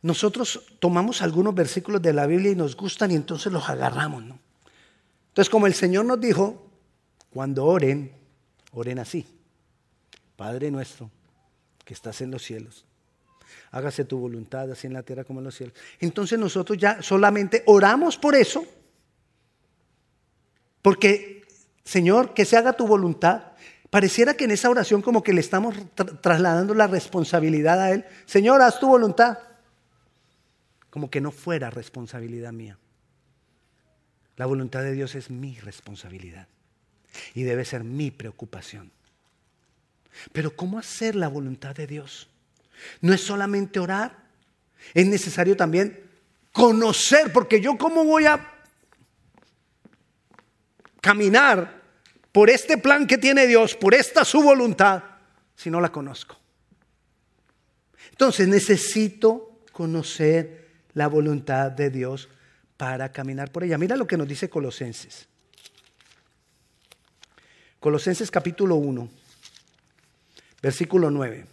Nosotros 0.02 0.66
tomamos 0.80 1.22
algunos 1.22 1.54
versículos 1.54 2.02
de 2.02 2.14
la 2.14 2.26
Biblia 2.26 2.52
y 2.52 2.56
nos 2.56 2.76
gustan 2.76 3.12
y 3.12 3.16
entonces 3.16 3.52
los 3.52 3.70
agarramos, 3.70 4.24
¿no? 4.24 4.40
Entonces, 5.30 5.50
como 5.50 5.68
el 5.68 5.74
Señor 5.74 6.06
nos 6.06 6.20
dijo, 6.20 6.70
cuando 7.30 7.66
oren, 7.66 8.12
oren 8.72 9.00
así. 9.00 9.26
Padre 10.36 10.72
nuestro, 10.72 11.12
que 11.90 11.96
estás 11.96 12.22
en 12.22 12.30
los 12.30 12.44
cielos, 12.44 12.86
hágase 13.72 14.06
tu 14.06 14.20
voluntad, 14.20 14.72
así 14.72 14.86
en 14.86 14.94
la 14.94 15.02
tierra 15.02 15.24
como 15.24 15.40
en 15.40 15.46
los 15.46 15.56
cielos. 15.56 15.76
Entonces 16.00 16.38
nosotros 16.38 16.78
ya 16.78 17.02
solamente 17.02 17.64
oramos 17.66 18.16
por 18.16 18.36
eso, 18.36 18.64
porque, 20.84 21.42
Señor, 21.84 22.36
que 22.36 22.46
se 22.46 22.58
haga 22.58 22.74
tu 22.74 22.86
voluntad. 22.86 23.54
Pareciera 23.90 24.36
que 24.36 24.44
en 24.44 24.52
esa 24.52 24.70
oración 24.70 25.02
como 25.02 25.24
que 25.24 25.34
le 25.34 25.42
estamos 25.42 25.74
trasladando 26.22 26.76
la 26.76 26.86
responsabilidad 26.86 27.82
a 27.82 27.92
Él. 27.92 28.06
Señor, 28.28 28.62
haz 28.62 28.80
tu 28.80 28.88
voluntad 28.88 29.40
como 30.92 31.10
que 31.10 31.22
no 31.22 31.32
fuera 31.32 31.72
responsabilidad 31.72 32.54
mía. 32.54 32.78
La 34.38 34.46
voluntad 34.46 34.84
de 34.84 34.92
Dios 34.92 35.16
es 35.16 35.32
mi 35.32 35.56
responsabilidad 35.56 36.48
y 37.34 37.42
debe 37.42 37.66
ser 37.66 37.84
mi 37.84 38.12
preocupación. 38.12 38.92
Pero 40.32 40.56
¿cómo 40.56 40.80
hacer 40.80 41.16
la 41.16 41.28
voluntad 41.28 41.76
de 41.76 41.88
Dios? 41.88 42.28
No 43.02 43.14
es 43.14 43.22
solamente 43.22 43.80
orar, 43.80 44.18
es 44.94 45.06
necesario 45.08 45.56
también 45.56 46.00
conocer, 46.52 47.32
porque 47.32 47.62
yo 47.62 47.78
cómo 47.78 48.04
voy 48.04 48.26
a 48.26 48.46
caminar 51.02 51.82
por 52.32 52.50
este 52.50 52.78
plan 52.78 53.08
que 53.08 53.18
tiene 53.18 53.48
Dios, 53.48 53.76
por 53.76 53.94
esta 53.94 54.24
su 54.26 54.42
voluntad, 54.42 55.04
si 55.56 55.70
no 55.70 55.82
la 55.82 55.92
conozco. 55.92 56.38
Entonces 58.12 58.48
necesito 58.48 59.62
conocer 59.72 60.68
la 60.94 61.08
voluntad 61.08 61.72
de 61.72 61.90
Dios 61.90 62.30
para 62.76 63.12
caminar 63.12 63.52
por 63.52 63.64
ella. 63.64 63.78
Mira 63.78 63.96
lo 63.96 64.08
que 64.08 64.18
nos 64.18 64.28
dice 64.28 64.50
Colosenses. 64.50 65.28
Colosenses 67.80 68.30
capítulo 68.30 68.76
1, 68.76 69.10
versículo 70.62 71.12
9. 71.12 71.46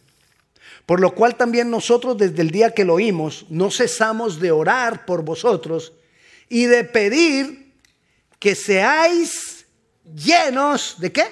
Por 0.85 1.01
lo 1.01 1.15
cual 1.15 1.37
también 1.37 1.71
nosotros 1.71 2.17
desde 2.17 2.43
el 2.43 2.51
día 2.51 2.73
que 2.73 2.85
lo 2.85 2.95
oímos 2.95 3.47
no 3.49 3.71
cesamos 3.71 4.41
de 4.41 4.53
orar 4.53 5.05
por 5.05 5.23
vosotros 5.25 5.93
y 6.49 6.67
de 6.67 6.85
pedir 6.85 7.73
que 8.39 8.55
seáis 8.55 9.67
llenos 10.05 10.97
de 10.99 11.13
qué? 11.13 11.25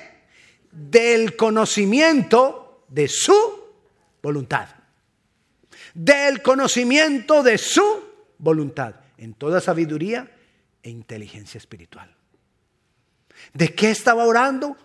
Del 0.72 1.36
conocimiento 1.36 2.84
de 2.88 3.08
su 3.08 3.34
voluntad 4.22 4.68
del 5.94 6.42
conocimiento 6.42 7.42
de 7.42 7.56
su 7.56 8.04
voluntad, 8.38 8.96
en 9.16 9.32
toda 9.32 9.60
sabiduría 9.60 10.30
e 10.82 10.90
inteligencia 10.90 11.56
espiritual. 11.56 12.14
¿De 13.52 13.74
qué 13.74 13.90
estaba 13.90 14.24
orando 14.24 14.76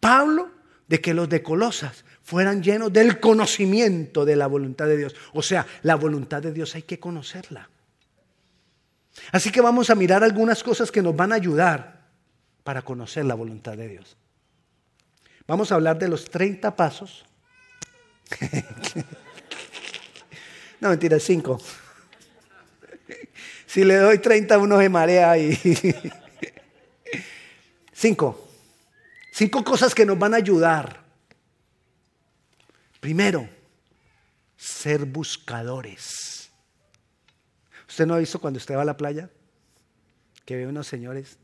Pablo? 0.00 0.50
De 0.88 1.00
que 1.00 1.14
los 1.14 1.28
de 1.28 1.42
Colosas 1.42 2.04
fueran 2.26 2.60
llenos 2.60 2.92
del 2.92 3.20
conocimiento 3.20 4.24
de 4.24 4.34
la 4.34 4.48
voluntad 4.48 4.86
de 4.86 4.96
Dios. 4.96 5.14
O 5.32 5.42
sea, 5.42 5.64
la 5.82 5.94
voluntad 5.94 6.42
de 6.42 6.52
Dios 6.52 6.74
hay 6.74 6.82
que 6.82 6.98
conocerla. 6.98 7.70
Así 9.30 9.52
que 9.52 9.60
vamos 9.60 9.90
a 9.90 9.94
mirar 9.94 10.24
algunas 10.24 10.64
cosas 10.64 10.90
que 10.90 11.02
nos 11.02 11.14
van 11.14 11.30
a 11.30 11.36
ayudar 11.36 12.08
para 12.64 12.82
conocer 12.82 13.24
la 13.24 13.36
voluntad 13.36 13.76
de 13.76 13.86
Dios. 13.86 14.16
Vamos 15.46 15.70
a 15.70 15.76
hablar 15.76 16.00
de 16.00 16.08
los 16.08 16.24
30 16.28 16.74
pasos 16.74 17.24
No, 20.80 20.88
mentira, 20.90 21.20
cinco. 21.20 21.60
Si 23.66 23.84
le 23.84 23.94
doy 23.96 24.18
30, 24.18 24.58
uno 24.58 24.80
se 24.80 24.88
marea 24.88 25.38
y... 25.38 25.56
Cinco. 27.92 28.50
Cinco 29.32 29.62
cosas 29.64 29.94
que 29.94 30.04
nos 30.04 30.18
van 30.18 30.34
a 30.34 30.38
ayudar. 30.38 31.05
Primero, 33.06 33.48
ser 34.56 35.04
buscadores. 35.04 36.50
¿Usted 37.88 38.04
no 38.04 38.14
ha 38.14 38.18
visto 38.18 38.40
cuando 38.40 38.58
usted 38.58 38.74
va 38.74 38.82
a 38.82 38.84
la 38.84 38.96
playa? 38.96 39.30
Que 40.44 40.56
ve 40.56 40.66
unos 40.66 40.88
señores 40.88 41.38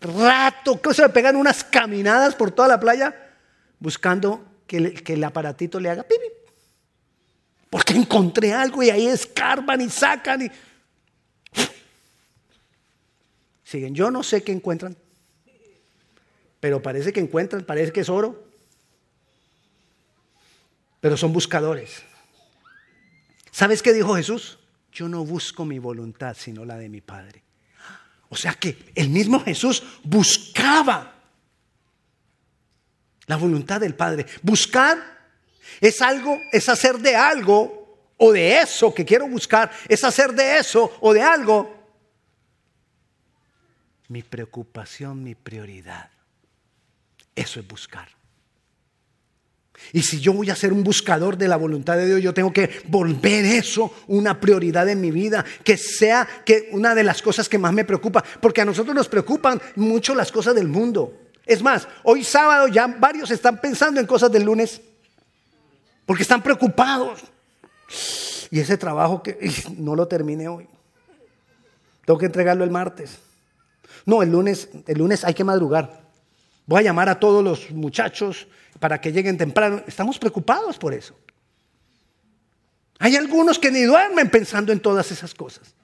rato, 0.00 0.80
que 0.80 0.94
se 0.94 1.06
pegan 1.10 1.36
unas 1.36 1.64
caminadas 1.64 2.34
por 2.34 2.50
toda 2.50 2.68
la 2.68 2.80
playa 2.80 3.14
buscando 3.78 4.62
que, 4.66 5.04
el 5.06 5.24
aparatito 5.24 5.78
le 5.78 5.90
haga 5.90 6.02
pipi. 6.02 6.28
Porque 7.68 7.92
encontré 7.92 8.54
algo 8.54 8.82
y 8.82 8.88
ahí 8.88 9.06
escarban 9.06 9.82
y 9.82 9.90
sacan 9.90 10.46
y 10.46 10.50
siguen. 13.64 13.94
Yo 13.94 14.10
no 14.10 14.22
sé 14.22 14.42
qué 14.42 14.52
encuentran, 14.52 14.96
pero 16.66 16.82
parece 16.82 17.12
que 17.12 17.20
encuentran, 17.20 17.62
parece 17.62 17.92
que 17.92 18.00
es 18.00 18.08
oro. 18.08 18.44
Pero 21.00 21.16
son 21.16 21.32
buscadores. 21.32 22.02
¿Sabes 23.52 23.84
qué 23.84 23.92
dijo 23.92 24.16
Jesús? 24.16 24.58
Yo 24.90 25.08
no 25.08 25.24
busco 25.24 25.64
mi 25.64 25.78
voluntad, 25.78 26.36
sino 26.36 26.64
la 26.64 26.76
de 26.76 26.88
mi 26.88 27.00
Padre. 27.00 27.44
O 28.30 28.34
sea 28.34 28.54
que 28.54 28.76
el 28.96 29.10
mismo 29.10 29.38
Jesús 29.44 29.80
buscaba 30.02 31.14
la 33.26 33.36
voluntad 33.36 33.80
del 33.80 33.94
Padre. 33.94 34.26
Buscar 34.42 34.98
es 35.80 36.02
algo, 36.02 36.36
es 36.50 36.68
hacer 36.68 36.98
de 36.98 37.14
algo 37.14 38.10
o 38.16 38.32
de 38.32 38.58
eso 38.58 38.92
que 38.92 39.04
quiero 39.04 39.28
buscar, 39.28 39.70
es 39.88 40.02
hacer 40.02 40.32
de 40.32 40.58
eso 40.58 40.98
o 41.00 41.14
de 41.14 41.22
algo 41.22 41.76
mi 44.08 44.24
preocupación, 44.24 45.22
mi 45.22 45.36
prioridad. 45.36 46.15
Eso 47.36 47.60
es 47.60 47.68
buscar. 47.68 48.08
Y 49.92 50.02
si 50.02 50.20
yo 50.20 50.32
voy 50.32 50.50
a 50.50 50.56
ser 50.56 50.72
un 50.72 50.82
buscador 50.82 51.36
de 51.36 51.48
la 51.48 51.56
voluntad 51.56 51.96
de 51.96 52.06
Dios, 52.06 52.22
yo 52.22 52.34
tengo 52.34 52.52
que 52.52 52.82
volver 52.88 53.44
eso 53.44 53.92
una 54.08 54.40
prioridad 54.40 54.88
en 54.88 55.00
mi 55.00 55.10
vida, 55.10 55.44
que 55.62 55.76
sea 55.76 56.26
que 56.44 56.70
una 56.72 56.94
de 56.94 57.04
las 57.04 57.22
cosas 57.22 57.48
que 57.48 57.58
más 57.58 57.72
me 57.72 57.84
preocupa, 57.84 58.24
porque 58.40 58.62
a 58.62 58.64
nosotros 58.64 58.94
nos 58.94 59.08
preocupan 59.08 59.60
mucho 59.76 60.14
las 60.14 60.32
cosas 60.32 60.54
del 60.54 60.68
mundo. 60.68 61.28
Es 61.44 61.62
más, 61.62 61.86
hoy 62.02 62.24
sábado 62.24 62.68
ya 62.68 62.86
varios 62.86 63.30
están 63.30 63.60
pensando 63.60 64.00
en 64.00 64.06
cosas 64.06 64.32
del 64.32 64.44
lunes, 64.44 64.80
porque 66.04 66.22
están 66.22 66.42
preocupados. 66.42 67.22
Y 68.50 68.58
ese 68.60 68.76
trabajo 68.76 69.22
que 69.22 69.38
no 69.76 69.94
lo 69.94 70.08
terminé 70.08 70.48
hoy, 70.48 70.66
tengo 72.04 72.18
que 72.18 72.26
entregarlo 72.26 72.64
el 72.64 72.70
martes. 72.70 73.18
No, 74.06 74.22
el 74.22 74.30
lunes, 74.30 74.68
el 74.86 74.98
lunes 74.98 75.24
hay 75.24 75.34
que 75.34 75.44
madrugar. 75.44 76.05
Voy 76.66 76.80
a 76.80 76.82
llamar 76.82 77.08
a 77.08 77.18
todos 77.18 77.42
los 77.42 77.70
muchachos 77.70 78.48
para 78.80 79.00
que 79.00 79.12
lleguen 79.12 79.38
temprano. 79.38 79.82
Estamos 79.86 80.18
preocupados 80.18 80.78
por 80.78 80.92
eso. 80.92 81.16
Hay 82.98 83.14
algunos 83.16 83.58
que 83.58 83.70
ni 83.70 83.82
duermen 83.82 84.30
pensando 84.30 84.72
en 84.72 84.80
todas 84.80 85.10
esas 85.12 85.32
cosas. 85.34 85.74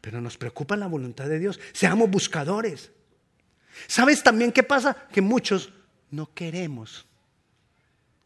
Pero 0.00 0.20
nos 0.20 0.36
preocupa 0.36 0.76
la 0.76 0.86
voluntad 0.86 1.26
de 1.28 1.38
Dios. 1.38 1.58
Seamos 1.72 2.10
buscadores. 2.10 2.90
¿Sabes 3.86 4.22
también 4.22 4.52
qué 4.52 4.62
pasa? 4.62 4.94
Que 5.12 5.20
muchos 5.20 5.72
no 6.10 6.32
queremos 6.32 7.06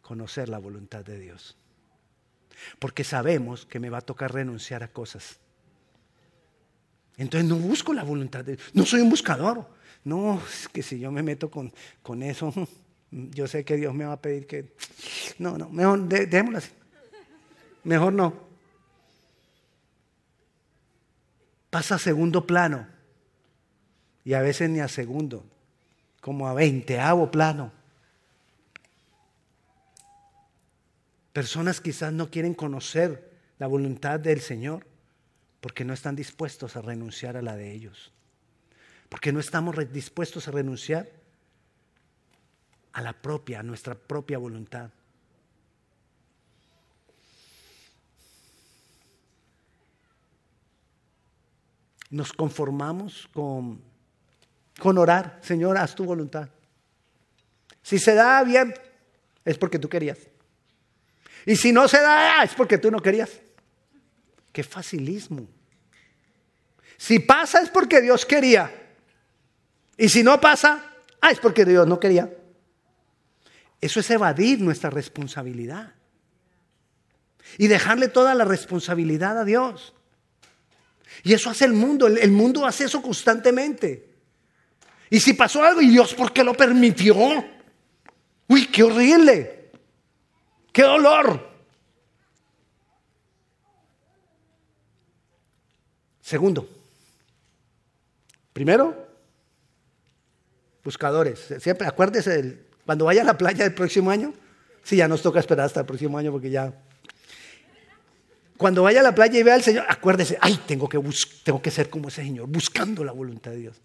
conocer 0.03 0.49
la 0.49 0.59
voluntad 0.59 1.05
de 1.05 1.19
Dios. 1.19 1.57
Porque 2.79 3.05
sabemos 3.05 3.67
que 3.67 3.79
me 3.79 3.91
va 3.91 3.99
a 3.99 4.03
tocar 4.03 4.35
renunciar 4.35 4.83
a 4.83 4.89
cosas. 4.89 5.39
Entonces 7.17 7.49
no 7.49 7.57
busco 7.57 7.93
la 7.93 8.03
voluntad 8.03 8.45
de 8.45 8.57
Dios. 8.57 8.71
No 8.75 8.85
soy 8.85 9.01
un 9.01 9.11
buscador. 9.11 9.67
No, 10.05 10.41
es 10.47 10.69
que 10.69 10.83
si 10.83 10.99
yo 10.99 11.11
me 11.11 11.23
meto 11.23 11.51
con, 11.51 11.73
con 12.03 12.23
eso, 12.23 12.53
yo 13.11 13.47
sé 13.47 13.65
que 13.65 13.77
Dios 13.77 13.95
me 13.95 14.05
va 14.05 14.15
a 14.15 14.23
pedir 14.23 14.47
que... 14.47 14.75
No, 15.39 15.59
no, 15.59 15.69
mejor 15.69 16.09
dejémoslo 16.09 16.59
así. 16.59 16.71
Mejor 17.85 18.13
no. 18.13 18.35
Pasa 21.71 21.95
a 21.95 21.99
segundo 21.99 22.47
plano. 22.47 22.87
Y 24.25 24.35
a 24.35 24.43
veces 24.43 24.69
ni 24.69 24.81
a 24.81 24.89
segundo, 24.89 25.45
como 26.21 26.49
a 26.49 26.55
veinteavo 26.55 27.31
plano. 27.31 27.73
Personas 31.33 31.81
quizás 31.81 32.13
no 32.13 32.31
quieren 32.31 32.55
conocer 32.55 33.31
la 33.59 33.67
voluntad 33.67 34.21
del 34.21 34.41
Señor 34.41 34.87
porque 35.61 35.85
no 35.85 35.95
están 35.95 36.17
dispuestos 36.17 36.77
a 36.77 36.83
renunciar 36.83 37.37
a 37.37 37.43
la 37.43 37.57
de 37.57 37.73
ellos. 37.73 38.13
Porque 39.11 39.33
no 39.33 39.41
estamos 39.41 39.77
dispuestos 39.93 40.49
a 40.49 40.53
renunciar 40.53 41.11
a 42.93 43.03
la 43.03 43.13
propia, 43.13 43.61
a 43.61 43.63
nuestra 43.63 43.95
propia 43.95 44.39
voluntad. 44.39 44.91
Nos 52.09 52.33
conformamos 52.33 53.29
con, 53.33 53.83
con 54.79 54.97
orar, 54.97 55.41
Señor, 55.43 55.77
haz 55.77 55.95
tu 55.95 56.05
voluntad. 56.05 56.49
Si 57.83 57.99
se 57.99 58.15
da 58.15 58.43
bien, 58.45 58.73
es 59.45 59.59
porque 59.59 59.79
tú 59.79 59.89
querías. 59.89 60.19
Y 61.47 61.57
si 61.57 61.73
no 61.73 61.89
se 61.89 62.01
da, 62.01 62.45
es 62.45 62.55
porque 62.55 62.79
tú 62.79 62.93
no 62.93 63.01
querías. 63.01 63.41
Qué 64.53 64.63
facilismo. 64.63 65.49
Si 66.97 67.19
pasa 67.19 67.61
es 67.61 67.71
porque 67.71 68.01
Dios 68.01 68.25
quería. 68.25 68.80
Y 70.01 70.09
si 70.09 70.23
no 70.23 70.41
pasa, 70.41 70.83
ah, 71.21 71.31
es 71.31 71.39
porque 71.41 71.67
Dios 71.67 71.87
no 71.87 72.01
quería. 72.01 72.35
Eso 73.83 74.01
es 74.01 74.11
evadir 74.11 74.59
nuestra 74.59 74.89
responsabilidad. 74.89 75.93
Y 77.59 77.67
dejarle 77.67 78.09
toda 78.09 78.35
la 78.35 78.47
responsabilidad 78.47 79.39
a 79.39 79.45
Dios. 79.45 79.93
Y 81.23 81.35
eso 81.35 81.51
hace 81.51 81.67
el 81.67 81.75
mundo. 81.75 82.07
El, 82.07 82.31
mundo 82.31 82.65
hace 82.65 82.85
eso 82.85 83.03
constantemente. 83.03 84.09
Y 85.11 85.21
si 85.21 85.35
pasó 85.35 85.63
algo, 85.63 85.83
¿y 85.83 85.91
Dios 85.91 86.15
por 86.15 86.33
qué 86.33 86.43
lo 86.45 86.55
permitió? 86.55 87.15
Uy, 88.49 88.69
qué 88.69 88.83
horrible. 88.83 89.71
Qué 90.73 90.83
dolor. 90.83 91.47
Segundo. 96.23 96.67
Primero, 98.55 99.10
buscadores. 100.85 101.55
Siempre 101.59 101.87
acuérdese 101.87 102.59
cuando 102.91 103.05
vaya 103.05 103.23
a 103.23 103.25
la 103.25 103.39
playa 103.39 103.65
el 103.65 103.73
próximo 103.73 104.11
año, 104.11 104.35
sí, 104.83 104.97
ya 104.97 105.07
nos 105.07 105.23
toca 105.23 105.39
esperar 105.39 105.67
hasta 105.67 105.81
el 105.81 105.87
próximo 105.87 106.19
año 106.19 106.33
porque 106.33 106.51
ya... 106.51 106.73
Cuando 108.57 108.83
vaya 108.83 108.99
a 108.99 109.03
la 109.03 109.15
playa 109.15 109.39
y 109.39 109.43
vea 109.43 109.55
al 109.55 109.63
Señor, 109.63 109.87
acuérdese, 109.89 110.37
ay, 110.41 110.61
tengo 110.67 110.89
que, 110.89 111.01
tengo 111.45 111.63
que 111.63 111.71
ser 111.71 111.89
como 111.89 112.09
ese 112.09 112.23
Señor, 112.23 112.49
buscando 112.49 113.05
la 113.05 113.13
voluntad 113.13 113.53
de 113.53 113.59
Dios. 113.59 113.81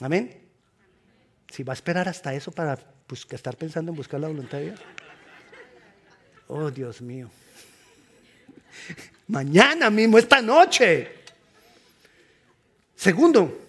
Amén. 0.00 0.48
Si 1.50 1.62
va 1.62 1.72
a 1.72 1.74
esperar 1.74 2.08
hasta 2.08 2.34
eso 2.34 2.50
para 2.50 2.76
pues, 3.06 3.26
estar 3.30 3.56
pensando 3.56 3.92
en 3.92 3.96
buscar 3.96 4.18
la 4.18 4.28
voluntad 4.28 4.58
de 4.58 4.64
Dios. 4.64 4.80
Oh, 6.48 6.70
Dios 6.70 7.02
mío. 7.02 7.30
Mañana 9.28 9.90
mismo, 9.90 10.18
esta 10.18 10.40
noche. 10.40 11.12
Segundo, 12.94 13.65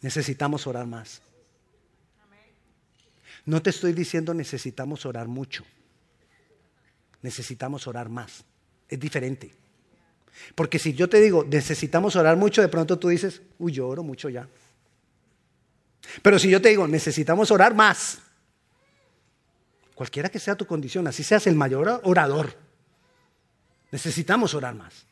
necesitamos 0.00 0.66
orar 0.66 0.86
más. 0.86 1.22
No 3.44 3.62
te 3.62 3.70
estoy 3.70 3.92
diciendo 3.92 4.34
necesitamos 4.34 5.06
orar 5.06 5.26
mucho. 5.26 5.64
Necesitamos 7.22 7.86
orar 7.86 8.08
más. 8.08 8.44
Es 8.88 9.00
diferente. 9.00 9.54
Porque 10.54 10.78
si 10.78 10.92
yo 10.92 11.08
te 11.08 11.20
digo 11.20 11.44
necesitamos 11.44 12.14
orar 12.16 12.36
mucho, 12.36 12.62
de 12.62 12.68
pronto 12.68 12.98
tú 12.98 13.08
dices, 13.08 13.42
uy, 13.58 13.72
yo 13.72 13.88
oro 13.88 14.02
mucho 14.02 14.28
ya. 14.28 14.48
Pero 16.22 16.38
si 16.38 16.48
yo 16.48 16.60
te 16.60 16.68
digo 16.68 16.86
necesitamos 16.86 17.50
orar 17.50 17.74
más, 17.74 18.18
cualquiera 19.94 20.28
que 20.28 20.38
sea 20.38 20.54
tu 20.54 20.66
condición, 20.66 21.08
así 21.08 21.24
seas 21.24 21.46
el 21.46 21.56
mayor 21.56 22.00
orador, 22.04 22.54
necesitamos 23.90 24.54
orar 24.54 24.74
más. 24.74 25.07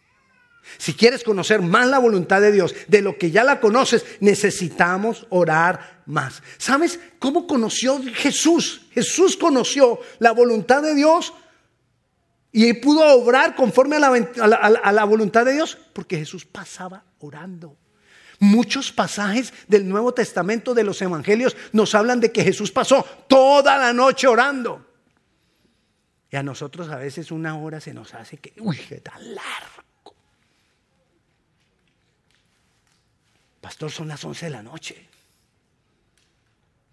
Si 0.79 0.95
quieres 0.95 1.23
conocer 1.23 1.63
más 1.63 1.87
la 1.87 1.99
voluntad 1.99 2.41
de 2.41 2.53
Dios, 2.53 2.75
de 2.89 3.03
lo 3.03 3.17
que 3.19 3.31
ya 3.31 3.45
la 3.45 3.61
conoces, 3.61 4.05
necesitamos 4.21 5.27
orar 5.31 6.03
más. 6.07 6.43
¿Sabes 6.59 7.01
cómo 7.19 7.47
conoció 7.47 8.01
Jesús? 8.15 8.87
Jesús 8.93 9.37
conoció 9.37 10.01
la 10.19 10.33
voluntad 10.33 10.83
de 10.83 10.95
Dios 10.95 11.33
y 12.53 12.73
pudo 12.75 13.07
obrar 13.21 13.55
conforme 13.55 13.97
a 13.97 14.01
la, 14.93 15.05
voluntad 15.05 15.45
de 15.45 15.53
Dios 15.53 15.79
porque 15.93 16.19
Jesús 16.19 16.45
pasaba 16.45 17.05
orando. 17.19 17.77
Muchos 18.39 18.93
pasajes 18.93 19.53
del 19.67 19.89
Nuevo 19.89 20.13
Testamento 20.13 20.75
de 20.75 20.85
los 20.85 21.01
Evangelios 21.01 21.57
nos 21.73 21.95
hablan 21.95 22.21
de 22.21 22.33
que 22.33 22.45
Jesús 22.45 22.71
pasó 22.71 23.03
toda 23.29 23.79
la 23.79 23.93
noche 23.93 24.27
orando. 24.27 24.87
Y 26.31 26.37
a 26.37 26.43
nosotros 26.43 26.91
a 26.91 26.97
veces 26.97 27.31
una 27.31 27.57
hora 27.57 27.81
se 27.81 27.95
nos 27.95 28.13
hace 28.15 28.37
que, 28.37 28.53
uy, 28.61 28.77
qué 28.77 29.01
tan 29.01 29.35
largo. 29.35 29.86
Pastor, 33.67 33.91
son 33.91 34.07
las 34.07 34.25
11 34.25 34.47
de 34.47 34.51
la 34.53 34.63
noche. 34.63 35.09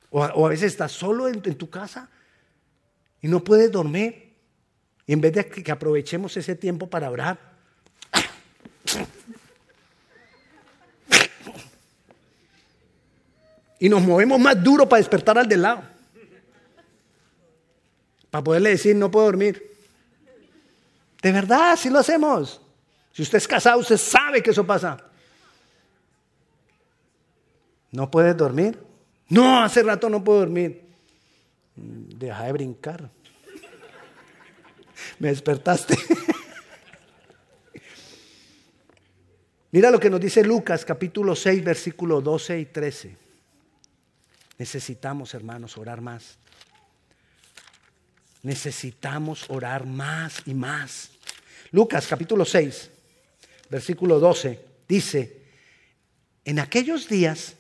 O 0.10 0.24
a, 0.24 0.50
veces 0.50 0.72
estás 0.72 0.92
solo 0.92 1.28
en, 1.28 1.40
tu 1.40 1.70
casa 1.70 2.10
y 3.22 3.28
no 3.28 3.44
puedes 3.44 3.72
dormir. 3.72 4.34
Y 5.06 5.14
en 5.14 5.22
vez 5.22 5.34
de 5.34 5.48
que 5.48 5.72
aprovechemos 5.72 6.36
ese 6.36 6.56
tiempo 6.56 6.90
para 6.90 7.12
orar, 7.12 7.38
y 13.78 13.88
nos 13.88 14.02
movemos 14.02 14.40
más 14.40 14.64
duro 14.64 14.90
para 14.90 14.98
despertar 14.98 15.38
al 15.38 15.48
de 15.48 15.58
lado. 15.58 15.84
Para 18.32 18.44
poderle 18.44 18.72
decir, 18.72 18.96
no 18.96 19.12
puedo 19.12 19.28
dormir. 19.28 19.78
De 21.22 21.32
verdad, 21.32 21.78
si 21.78 21.92
lo 21.92 22.00
hacemos. 22.00 22.60
Si 23.12 23.22
usted 23.22 23.38
es 23.38 23.48
casado, 23.48 23.78
usted 23.78 23.98
sabe 23.98 24.42
que 24.42 24.50
eso 24.50 24.66
pasa. 24.66 25.13
¿No 27.94 28.10
puedes 28.10 28.36
dormir? 28.36 28.78
No, 29.30 29.64
hace 29.64 29.84
rato 29.84 30.10
no 30.10 30.24
puedo 30.24 30.40
dormir. 30.40 30.82
Deja 31.76 32.44
de 32.46 32.52
brincar. 32.52 33.10
Me 35.20 35.30
despertaste. 35.30 35.96
Mira 39.72 39.92
lo 39.92 40.00
que 40.00 40.10
nos 40.10 40.20
dice 40.20 40.44
Lucas 40.44 40.84
capítulo 40.84 41.36
6, 41.36 41.64
versículo 41.64 42.20
12 42.20 42.60
y 42.60 42.66
13. 42.66 43.16
Necesitamos, 44.58 45.36
hermanos, 45.36 45.78
orar 45.78 46.02
más. 46.02 46.40
Necesitamos 48.42 49.46
orar 49.50 49.86
más 49.86 50.42
y 50.48 50.56
más. 50.56 51.12
Lucas 51.70 52.08
capítulo 52.08 52.44
6, 52.44 52.90
versículo 53.70 54.20
12, 54.20 54.60
dice, 54.88 55.44
en 56.44 56.60
aquellos 56.60 57.08
días, 57.08 57.56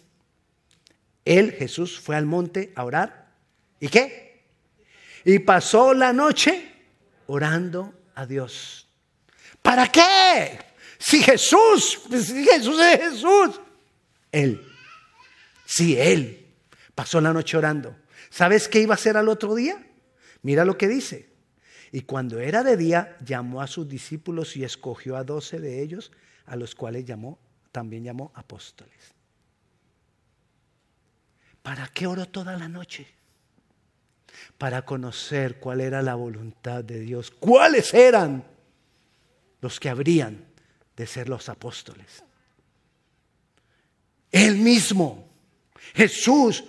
él, 1.25 1.53
Jesús, 1.53 1.99
fue 1.99 2.15
al 2.15 2.25
monte 2.25 2.71
a 2.75 2.83
orar. 2.83 3.31
¿Y 3.79 3.88
qué? 3.88 4.43
Y 5.25 5.39
pasó 5.39 5.93
la 5.93 6.12
noche 6.12 6.71
orando 7.27 7.93
a 8.15 8.25
Dios. 8.25 8.88
¿Para 9.62 9.88
qué? 9.88 10.59
Si 10.97 11.21
Jesús, 11.21 12.01
si 12.09 12.45
Jesús 12.45 12.79
es 12.79 12.99
Jesús. 12.99 13.62
Él, 14.31 14.65
si 15.65 15.97
Él 15.97 16.47
pasó 16.95 17.21
la 17.21 17.33
noche 17.33 17.57
orando. 17.57 17.95
¿Sabes 18.29 18.67
qué 18.67 18.81
iba 18.81 18.93
a 18.93 18.95
hacer 18.95 19.15
al 19.15 19.29
otro 19.29 19.55
día? 19.55 19.86
Mira 20.41 20.65
lo 20.65 20.77
que 20.77 20.88
dice. 20.88 21.29
Y 21.91 22.01
cuando 22.01 22.39
era 22.39 22.63
de 22.63 22.75
día, 22.75 23.15
llamó 23.23 23.62
a 23.62 23.67
sus 23.67 23.88
discípulos 23.88 24.57
y 24.57 24.63
escogió 24.63 25.15
a 25.15 25.23
doce 25.23 25.59
de 25.59 25.81
ellos, 25.81 26.12
a 26.45 26.55
los 26.55 26.73
cuales 26.73 27.05
llamó, 27.05 27.38
también 27.71 28.03
llamó 28.03 28.31
apóstoles. 28.33 29.13
¿Para 31.63 31.88
qué 31.88 32.06
oró 32.06 32.28
toda 32.28 32.58
la 32.58 32.67
noche? 32.67 33.08
Para 34.58 34.84
conocer 34.84 35.60
cuál 35.60 35.82
era 35.82 36.02
la 36.02 36.13
voluntad 36.13 36.84
de 36.84 36.99
Dios. 36.99 37.32
¿Cuáles 37.32 37.93
eran 37.93 38.43
los 39.62 39.80
que 39.80 39.89
habrían 39.89 40.45
de 40.95 41.08
ser 41.08 41.30
los 41.30 41.47
apóstoles? 41.47 42.23
Él 44.30 44.58
mismo, 44.58 45.30
Jesús, 45.93 46.65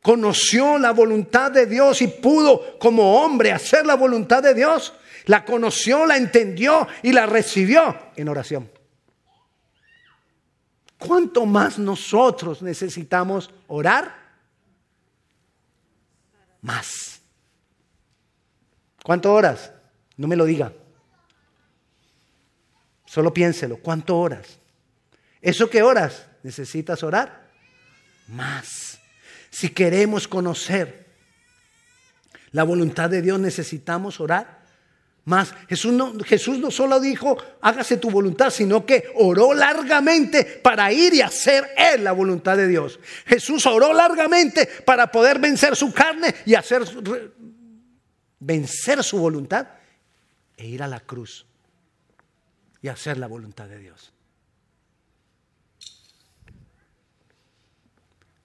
conoció 0.00 0.78
la 0.78 0.92
voluntad 0.92 1.50
de 1.50 1.66
Dios 1.66 2.00
y 2.00 2.06
pudo 2.06 2.78
como 2.78 3.20
hombre 3.20 3.50
hacer 3.50 3.84
la 3.84 3.96
voluntad 3.96 4.42
de 4.42 4.54
Dios. 4.54 4.92
La 5.24 5.44
conoció, 5.44 6.06
la 6.06 6.16
entendió 6.16 6.86
y 7.02 7.12
la 7.12 7.26
recibió 7.26 8.12
en 8.14 8.28
oración. 8.28 8.70
¿Cuánto 11.06 11.44
más 11.44 11.78
nosotros 11.78 12.62
necesitamos 12.62 13.50
orar? 13.66 14.14
Más. 16.62 17.20
¿Cuánto 19.02 19.32
horas? 19.34 19.70
No 20.16 20.26
me 20.26 20.36
lo 20.36 20.46
diga. 20.46 20.72
Solo 23.04 23.34
piénselo. 23.34 23.76
¿Cuánto 23.76 24.18
horas? 24.18 24.58
¿Eso 25.42 25.68
qué 25.68 25.82
horas? 25.82 26.26
¿Necesitas 26.42 27.02
orar? 27.02 27.50
Más. 28.28 28.98
Si 29.50 29.68
queremos 29.68 30.26
conocer 30.26 31.04
la 32.52 32.64
voluntad 32.64 33.10
de 33.10 33.20
Dios, 33.20 33.38
necesitamos 33.38 34.20
orar 34.20 34.63
más. 35.24 35.54
Jesús 35.68 35.92
no, 35.92 36.14
Jesús 36.24 36.58
no 36.58 36.70
solo 36.70 37.00
dijo, 37.00 37.36
hágase 37.60 37.96
tu 37.96 38.10
voluntad, 38.10 38.50
sino 38.50 38.84
que 38.84 39.10
oró 39.16 39.54
largamente 39.54 40.44
para 40.44 40.92
ir 40.92 41.14
y 41.14 41.20
hacer 41.20 41.66
Él 41.76 42.04
la 42.04 42.12
voluntad 42.12 42.56
de 42.56 42.68
Dios. 42.68 42.98
Jesús 43.26 43.64
oró 43.66 43.92
largamente 43.92 44.66
para 44.84 45.10
poder 45.10 45.38
vencer 45.38 45.76
su 45.76 45.92
carne 45.92 46.34
y 46.44 46.54
hacer 46.54 46.82
vencer 48.38 49.02
su 49.02 49.18
voluntad 49.18 49.68
e 50.56 50.66
ir 50.66 50.82
a 50.82 50.88
la 50.88 51.00
cruz 51.00 51.46
y 52.82 52.88
hacer 52.88 53.16
la 53.16 53.26
voluntad 53.26 53.66
de 53.68 53.78
Dios. 53.78 54.12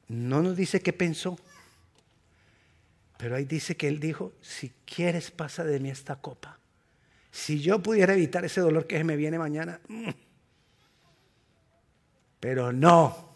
No 0.08 0.42
nos 0.42 0.56
dice 0.56 0.82
qué 0.82 0.92
pensó, 0.92 1.38
pero 3.18 3.36
ahí 3.36 3.46
dice 3.46 3.76
que 3.76 3.88
él 3.88 4.00
dijo, 4.00 4.34
si 4.42 4.72
quieres 4.86 5.30
pasa 5.30 5.64
de 5.64 5.80
mí 5.80 5.90
esta 5.90 6.16
copa. 6.16 6.59
Si 7.32 7.62
yo 7.62 7.82
pudiera 7.82 8.14
evitar 8.14 8.44
ese 8.46 8.62
dolor 8.62 8.88
que 8.88 9.04
me 9.04 9.16
viene 9.16 9.38
mañana, 9.38 9.80
mm. 9.88 10.10
pero 12.40 12.72
no. 12.72 13.36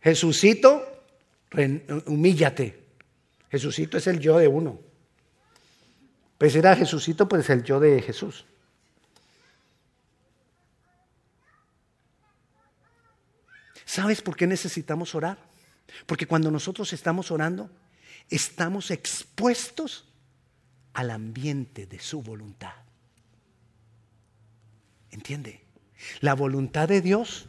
Jesucito, 0.00 1.02
humíllate. 2.06 2.84
Jesucito 3.50 3.96
es 3.96 4.06
el 4.06 4.20
yo 4.20 4.38
de 4.38 4.48
uno. 4.48 4.80
Pues 6.38 6.54
era 6.54 6.76
Jesucito, 6.76 7.28
pues 7.28 7.48
el 7.50 7.62
yo 7.62 7.80
de 7.80 8.02
Jesús. 8.02 8.44
¿Sabes 13.84 14.20
por 14.20 14.36
qué 14.36 14.46
necesitamos 14.46 15.14
orar? 15.14 15.38
Porque 16.04 16.26
cuando 16.26 16.50
nosotros 16.50 16.92
estamos 16.92 17.30
orando, 17.30 17.70
estamos 18.28 18.90
expuestos 18.90 20.04
al 20.92 21.10
ambiente 21.10 21.86
de 21.86 21.98
su 21.98 22.20
voluntad. 22.20 22.85
¿Entiende? 25.16 25.64
La 26.20 26.34
voluntad 26.34 26.88
de 26.88 27.00
Dios 27.00 27.46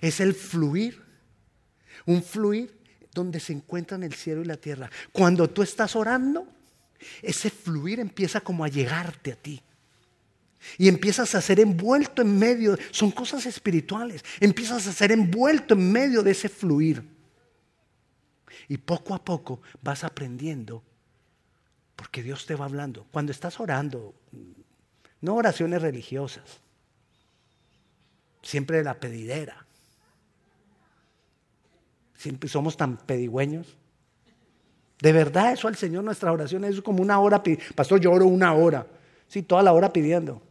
es 0.00 0.18
el 0.18 0.34
fluir, 0.34 1.04
un 2.06 2.22
fluir 2.22 2.74
donde 3.12 3.38
se 3.38 3.52
encuentran 3.52 4.02
el 4.02 4.14
cielo 4.14 4.40
y 4.40 4.46
la 4.46 4.56
tierra. 4.56 4.90
Cuando 5.12 5.50
tú 5.50 5.62
estás 5.62 5.94
orando, 5.94 6.48
ese 7.20 7.50
fluir 7.50 8.00
empieza 8.00 8.40
como 8.40 8.64
a 8.64 8.68
llegarte 8.68 9.32
a 9.32 9.36
ti. 9.36 9.62
Y 10.78 10.88
empiezas 10.88 11.34
a 11.34 11.42
ser 11.42 11.60
envuelto 11.60 12.22
en 12.22 12.38
medio, 12.38 12.78
son 12.90 13.10
cosas 13.10 13.44
espirituales, 13.44 14.24
empiezas 14.40 14.86
a 14.86 14.92
ser 14.92 15.12
envuelto 15.12 15.74
en 15.74 15.92
medio 15.92 16.22
de 16.22 16.30
ese 16.30 16.48
fluir. 16.48 17.04
Y 18.68 18.78
poco 18.78 19.14
a 19.14 19.22
poco 19.22 19.60
vas 19.82 20.02
aprendiendo, 20.02 20.82
porque 21.94 22.22
Dios 22.22 22.46
te 22.46 22.54
va 22.54 22.64
hablando. 22.64 23.06
Cuando 23.10 23.32
estás 23.32 23.60
orando, 23.60 24.14
no 25.20 25.34
oraciones 25.34 25.82
religiosas, 25.82 26.60
siempre 28.42 28.78
de 28.78 28.84
la 28.84 28.98
pedidera. 28.98 29.66
Siempre 32.16 32.48
somos 32.48 32.76
tan 32.76 32.98
pedigüeños. 32.98 33.76
De 35.00 35.12
verdad, 35.12 35.52
eso 35.52 35.68
al 35.68 35.76
Señor, 35.76 36.04
nuestra 36.04 36.32
oración 36.32 36.64
es 36.64 36.80
como 36.82 37.02
una 37.02 37.18
hora. 37.18 37.42
Pastor, 37.74 38.00
yo 38.00 38.12
oro 38.12 38.26
una 38.26 38.52
hora. 38.52 38.86
Sí, 39.26 39.42
toda 39.42 39.62
la 39.62 39.72
hora 39.72 39.92
pidiendo. 39.92 40.42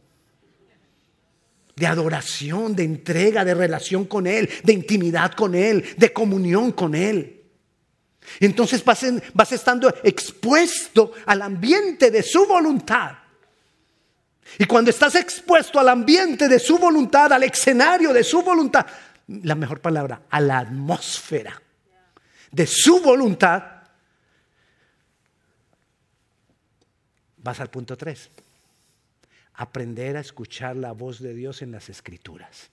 De 1.76 1.86
adoración, 1.86 2.74
de 2.74 2.82
entrega, 2.82 3.44
de 3.44 3.54
relación 3.54 4.04
con 4.04 4.26
Él, 4.26 4.50
de 4.64 4.72
intimidad 4.72 5.32
con 5.32 5.54
Él, 5.54 5.84
de 5.96 6.12
comunión 6.12 6.72
con 6.72 6.94
Él. 6.94 7.40
Entonces 8.40 8.84
vas, 8.84 9.04
vas 9.32 9.52
estando 9.52 9.92
expuesto 10.02 11.12
al 11.26 11.42
ambiente 11.42 12.10
de 12.10 12.22
su 12.22 12.46
voluntad. 12.46 13.19
Y 14.58 14.64
cuando 14.64 14.90
estás 14.90 15.14
expuesto 15.14 15.78
al 15.78 15.88
ambiente 15.88 16.48
de 16.48 16.58
su 16.58 16.78
voluntad, 16.78 17.32
al 17.32 17.42
escenario 17.42 18.12
de 18.12 18.24
su 18.24 18.42
voluntad, 18.42 18.86
la 19.28 19.54
mejor 19.54 19.80
palabra, 19.80 20.22
a 20.28 20.40
la 20.40 20.58
atmósfera 20.58 21.60
de 22.50 22.66
su 22.66 23.00
voluntad, 23.00 23.62
vas 27.38 27.60
al 27.60 27.70
punto 27.70 27.96
3. 27.96 28.30
Aprender 29.54 30.16
a 30.16 30.20
escuchar 30.20 30.76
la 30.76 30.92
voz 30.92 31.20
de 31.20 31.34
Dios 31.34 31.62
en 31.62 31.72
las 31.72 31.88
escrituras 31.88 32.70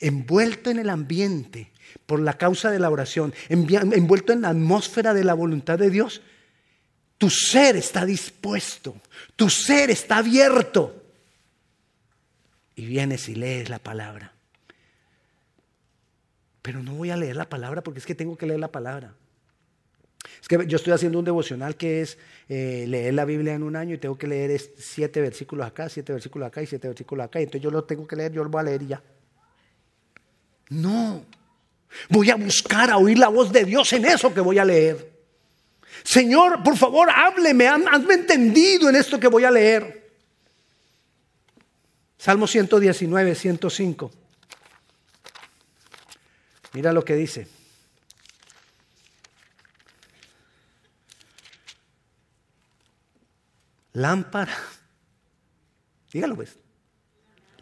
envuelto 0.00 0.70
en 0.70 0.78
el 0.78 0.90
ambiente 0.90 1.70
por 2.06 2.20
la 2.20 2.36
causa 2.36 2.70
de 2.70 2.78
la 2.78 2.90
oración, 2.90 3.32
envuelto 3.48 4.32
en 4.32 4.42
la 4.42 4.50
atmósfera 4.50 5.14
de 5.14 5.24
la 5.24 5.34
voluntad 5.34 5.78
de 5.78 5.90
Dios, 5.90 6.22
tu 7.18 7.28
ser 7.28 7.76
está 7.76 8.06
dispuesto, 8.06 8.96
tu 9.34 9.50
ser 9.50 9.90
está 9.90 10.18
abierto. 10.18 10.94
Y 12.76 12.86
vienes 12.86 13.28
y 13.28 13.34
lees 13.34 13.68
la 13.68 13.80
palabra. 13.80 14.32
Pero 16.62 16.80
no 16.80 16.94
voy 16.94 17.10
a 17.10 17.16
leer 17.16 17.34
la 17.34 17.48
palabra 17.48 17.82
porque 17.82 17.98
es 17.98 18.06
que 18.06 18.14
tengo 18.14 18.38
que 18.38 18.46
leer 18.46 18.60
la 18.60 18.70
palabra. 18.70 19.14
Es 20.40 20.46
que 20.46 20.64
yo 20.66 20.76
estoy 20.76 20.92
haciendo 20.92 21.18
un 21.18 21.24
devocional 21.24 21.76
que 21.76 22.02
es 22.02 22.18
eh, 22.48 22.84
leer 22.86 23.14
la 23.14 23.24
Biblia 23.24 23.54
en 23.54 23.64
un 23.64 23.74
año 23.74 23.94
y 23.94 23.98
tengo 23.98 24.16
que 24.16 24.28
leer 24.28 24.60
siete 24.76 25.20
versículos 25.20 25.66
acá, 25.66 25.88
siete 25.88 26.12
versículos 26.12 26.46
acá 26.46 26.62
y 26.62 26.66
siete 26.66 26.86
versículos 26.86 27.24
acá. 27.24 27.40
Y 27.40 27.44
entonces 27.44 27.62
yo 27.62 27.72
lo 27.72 27.82
tengo 27.82 28.06
que 28.06 28.14
leer, 28.14 28.30
yo 28.30 28.44
lo 28.44 28.50
voy 28.50 28.60
a 28.60 28.64
leer 28.64 28.82
y 28.82 28.86
ya. 28.86 29.02
No. 30.70 31.24
Voy 32.10 32.30
a 32.30 32.36
buscar 32.36 32.90
a 32.90 32.98
oír 32.98 33.18
la 33.18 33.28
voz 33.28 33.50
de 33.50 33.64
Dios 33.64 33.92
en 33.92 34.04
eso 34.04 34.32
que 34.32 34.40
voy 34.40 34.58
a 34.58 34.64
leer. 34.64 35.17
Señor, 36.04 36.62
por 36.62 36.76
favor, 36.76 37.08
hábleme, 37.10 37.68
hazme 37.68 38.14
entendido 38.14 38.88
en 38.88 38.96
esto 38.96 39.18
que 39.20 39.28
voy 39.28 39.44
a 39.44 39.50
leer. 39.50 40.12
Salmo 42.18 42.46
119, 42.46 43.34
105. 43.34 44.10
Mira 46.72 46.92
lo 46.92 47.04
que 47.04 47.14
dice. 47.14 47.46
Lámpara, 53.92 54.56
dígalo 56.12 56.36
pues, 56.36 56.56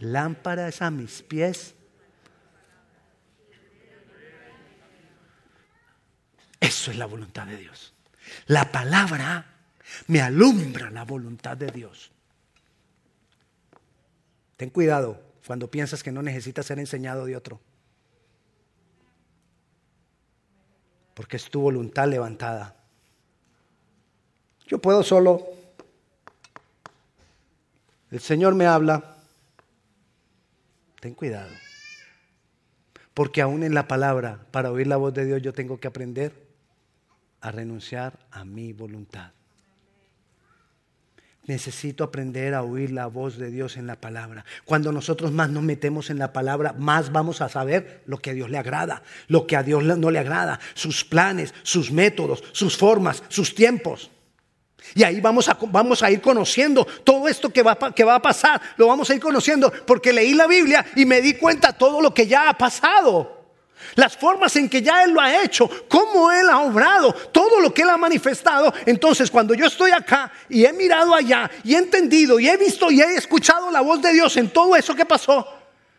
lámpara 0.01 0.69
es 0.69 0.83
a 0.83 0.91
mis 0.91 1.23
pies. 1.23 1.75
Eso 6.61 6.91
es 6.91 6.97
la 6.97 7.07
voluntad 7.07 7.47
de 7.47 7.57
Dios. 7.57 7.96
La 8.47 8.71
palabra 8.71 9.47
me 10.07 10.21
alumbra 10.21 10.91
la 10.91 11.05
voluntad 11.05 11.57
de 11.57 11.71
Dios. 11.71 12.11
Ten 14.57 14.71
cuidado 14.71 15.23
cuando 15.47 15.71
piensas 15.71 16.03
que 16.03 16.13
no 16.13 16.23
necesitas 16.23 16.67
ser 16.67 16.79
enseñado 16.79 17.25
de 17.25 17.37
otro. 17.37 17.61
Porque 21.15 21.37
es 21.37 21.51
tu 21.51 21.61
voluntad 21.61 22.09
levantada. 22.09 22.77
Yo 24.67 24.81
puedo 24.81 25.03
solo 25.03 25.57
el 28.11 28.21
Señor 28.21 28.55
me 28.55 28.67
habla, 28.67 29.17
ten 31.01 31.15
cuidado. 31.15 31.51
Porque 33.15 33.43
aún 33.43 33.63
en 33.63 33.75
la 33.75 33.89
palabra, 33.89 34.47
para 34.53 34.71
oír 34.71 34.87
la 34.87 34.97
voz 34.97 35.13
de 35.13 35.25
Dios, 35.25 35.43
yo 35.43 35.53
tengo 35.53 35.79
que 35.81 35.89
aprender 35.89 36.46
a 37.41 37.51
renunciar 37.51 38.19
a 38.31 38.45
mi 38.45 38.73
voluntad. 38.73 39.33
Necesito 41.47 42.03
aprender 42.03 42.55
a 42.55 42.63
oír 42.63 42.91
la 42.91 43.07
voz 43.07 43.39
de 43.39 43.53
Dios 43.53 43.77
en 43.77 43.87
la 43.87 43.95
palabra. 44.01 44.45
Cuando 44.65 44.91
nosotros 44.91 45.31
más 45.31 45.49
nos 45.49 45.63
metemos 45.63 46.11
en 46.11 46.19
la 46.19 46.33
palabra, 46.33 46.75
más 46.77 47.13
vamos 47.13 47.41
a 47.41 47.49
saber 47.49 48.03
lo 48.07 48.19
que 48.19 48.31
a 48.31 48.35
Dios 48.35 48.51
le 48.51 48.59
agrada, 48.59 49.05
lo 49.29 49.47
que 49.47 49.55
a 49.55 49.63
Dios 49.63 49.85
no 49.85 50.11
le 50.11 50.19
agrada, 50.19 50.59
sus 50.75 51.05
planes, 51.05 51.55
sus 51.63 51.93
métodos, 51.93 52.43
sus 52.51 52.77
formas, 52.77 53.23
sus 53.29 53.55
tiempos. 53.55 54.11
Y 54.95 55.05
ahí 55.05 55.21
vamos 55.21 55.49
a, 55.49 55.57
vamos 55.71 56.03
a 56.03 56.11
ir 56.11 56.21
conociendo 56.21 56.85
todo 57.05 57.29
esto 57.29 57.51
que 57.51 57.63
va, 57.63 57.77
que 57.95 58.05
va 58.05 58.17
a 58.17 58.23
pasar. 58.23 58.61
Lo 58.77 58.89
vamos 58.89 59.09
a 59.11 59.15
ir 59.15 59.21
conociendo 59.21 59.73
porque 59.87 60.13
leí 60.13 60.35
la 60.35 60.49
Biblia 60.49 60.85
y 60.97 61.07
me 61.07 61.21
di 61.21 61.35
cuenta 61.35 61.73
todo 61.73 62.01
lo 62.01 62.13
que 62.13 62.27
ya 62.27 62.49
ha 62.49 62.59
pasado. 62.59 63.46
Las 63.95 64.17
formas 64.17 64.55
en 64.57 64.69
que 64.69 64.83
ya 64.83 65.05
Él 65.05 65.13
lo 65.13 65.21
ha 65.21 65.43
hecho, 65.43 65.69
cómo 65.89 66.31
Él 66.33 66.49
ha 66.49 66.61
obrado, 66.61 67.13
todo 67.13 67.61
lo 67.61 67.73
que 67.73 67.83
Él 67.83 67.91
ha 67.91 67.97
manifestado. 67.97 68.73
Entonces, 68.85 69.31
cuando 69.31 69.55
yo 69.55 69.67
estoy 69.67 69.91
acá 69.91 70.33
y 70.49 70.65
he 70.65 70.73
mirado 70.73 71.15
allá 71.15 71.51
y 71.65 71.75
he 71.75 71.79
entendido 71.79 72.39
y 72.39 72.49
he 72.49 72.57
visto 72.57 72.91
y 72.91 73.01
he 73.01 73.15
escuchado 73.17 73.71
la 73.71 73.81
voz 73.81 74.03
de 74.03 74.13
Dios 74.13 74.37
en 74.37 74.51
todo 74.51 74.77
eso 74.77 74.95
que 74.95 75.05
pasó, 75.05 75.47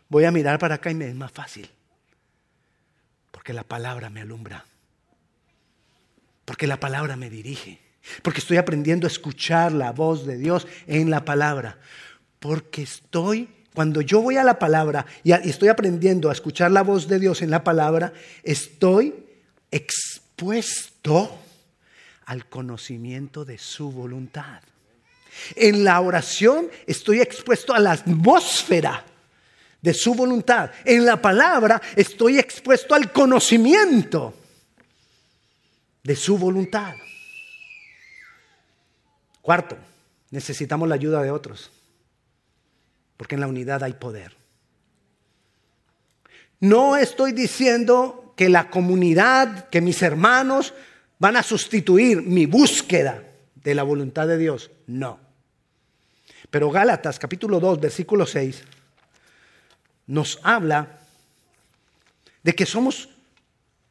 voy 0.08 0.24
a 0.24 0.30
mirar 0.30 0.58
para 0.58 0.76
acá 0.76 0.90
y 0.90 0.94
me 0.94 1.08
es 1.08 1.14
más 1.14 1.32
fácil. 1.32 1.70
Porque 3.30 3.52
la 3.52 3.64
palabra 3.64 4.10
me 4.10 4.20
alumbra. 4.20 4.64
Porque 6.44 6.66
la 6.66 6.80
palabra 6.80 7.16
me 7.16 7.30
dirige. 7.30 7.80
Porque 8.22 8.40
estoy 8.40 8.56
aprendiendo 8.56 9.06
a 9.06 9.10
escuchar 9.10 9.72
la 9.72 9.92
voz 9.92 10.26
de 10.26 10.38
Dios 10.38 10.66
en 10.86 11.10
la 11.10 11.24
palabra. 11.24 11.78
Porque 12.38 12.82
estoy, 12.82 13.48
cuando 13.78 14.00
yo 14.00 14.20
voy 14.20 14.36
a 14.36 14.42
la 14.42 14.58
palabra 14.58 15.06
y 15.22 15.30
estoy 15.30 15.68
aprendiendo 15.68 16.30
a 16.30 16.32
escuchar 16.32 16.72
la 16.72 16.82
voz 16.82 17.06
de 17.06 17.20
Dios 17.20 17.42
en 17.42 17.50
la 17.52 17.62
palabra, 17.62 18.12
estoy 18.42 19.14
expuesto 19.70 21.38
al 22.24 22.46
conocimiento 22.46 23.44
de 23.44 23.56
su 23.56 23.92
voluntad. 23.92 24.62
En 25.54 25.84
la 25.84 26.00
oración 26.00 26.68
estoy 26.88 27.20
expuesto 27.20 27.72
a 27.72 27.78
la 27.78 27.92
atmósfera 27.92 29.04
de 29.80 29.94
su 29.94 30.12
voluntad. 30.12 30.72
En 30.84 31.04
la 31.04 31.22
palabra 31.22 31.80
estoy 31.94 32.40
expuesto 32.40 32.96
al 32.96 33.12
conocimiento 33.12 34.34
de 36.02 36.16
su 36.16 36.36
voluntad. 36.36 36.94
Cuarto, 39.40 39.78
necesitamos 40.32 40.88
la 40.88 40.96
ayuda 40.96 41.22
de 41.22 41.30
otros, 41.30 41.70
porque 43.18 43.34
en 43.34 43.42
la 43.42 43.48
unidad 43.48 43.82
hay 43.82 43.92
poder. 43.92 44.34
No 46.60 46.96
estoy 46.96 47.32
diciendo 47.32 48.32
que 48.36 48.48
la 48.48 48.70
comunidad, 48.70 49.68
que 49.68 49.82
mis 49.82 50.00
hermanos 50.00 50.72
van 51.18 51.36
a 51.36 51.42
sustituir 51.42 52.22
mi 52.22 52.46
búsqueda 52.46 53.24
de 53.56 53.74
la 53.74 53.82
voluntad 53.82 54.26
de 54.26 54.38
Dios. 54.38 54.70
No. 54.86 55.18
Pero 56.48 56.70
Gálatas 56.70 57.18
capítulo 57.18 57.60
2, 57.60 57.80
versículo 57.80 58.24
6, 58.24 58.62
nos 60.06 60.38
habla 60.42 61.00
de 62.42 62.54
que 62.54 62.64
somos 62.64 63.10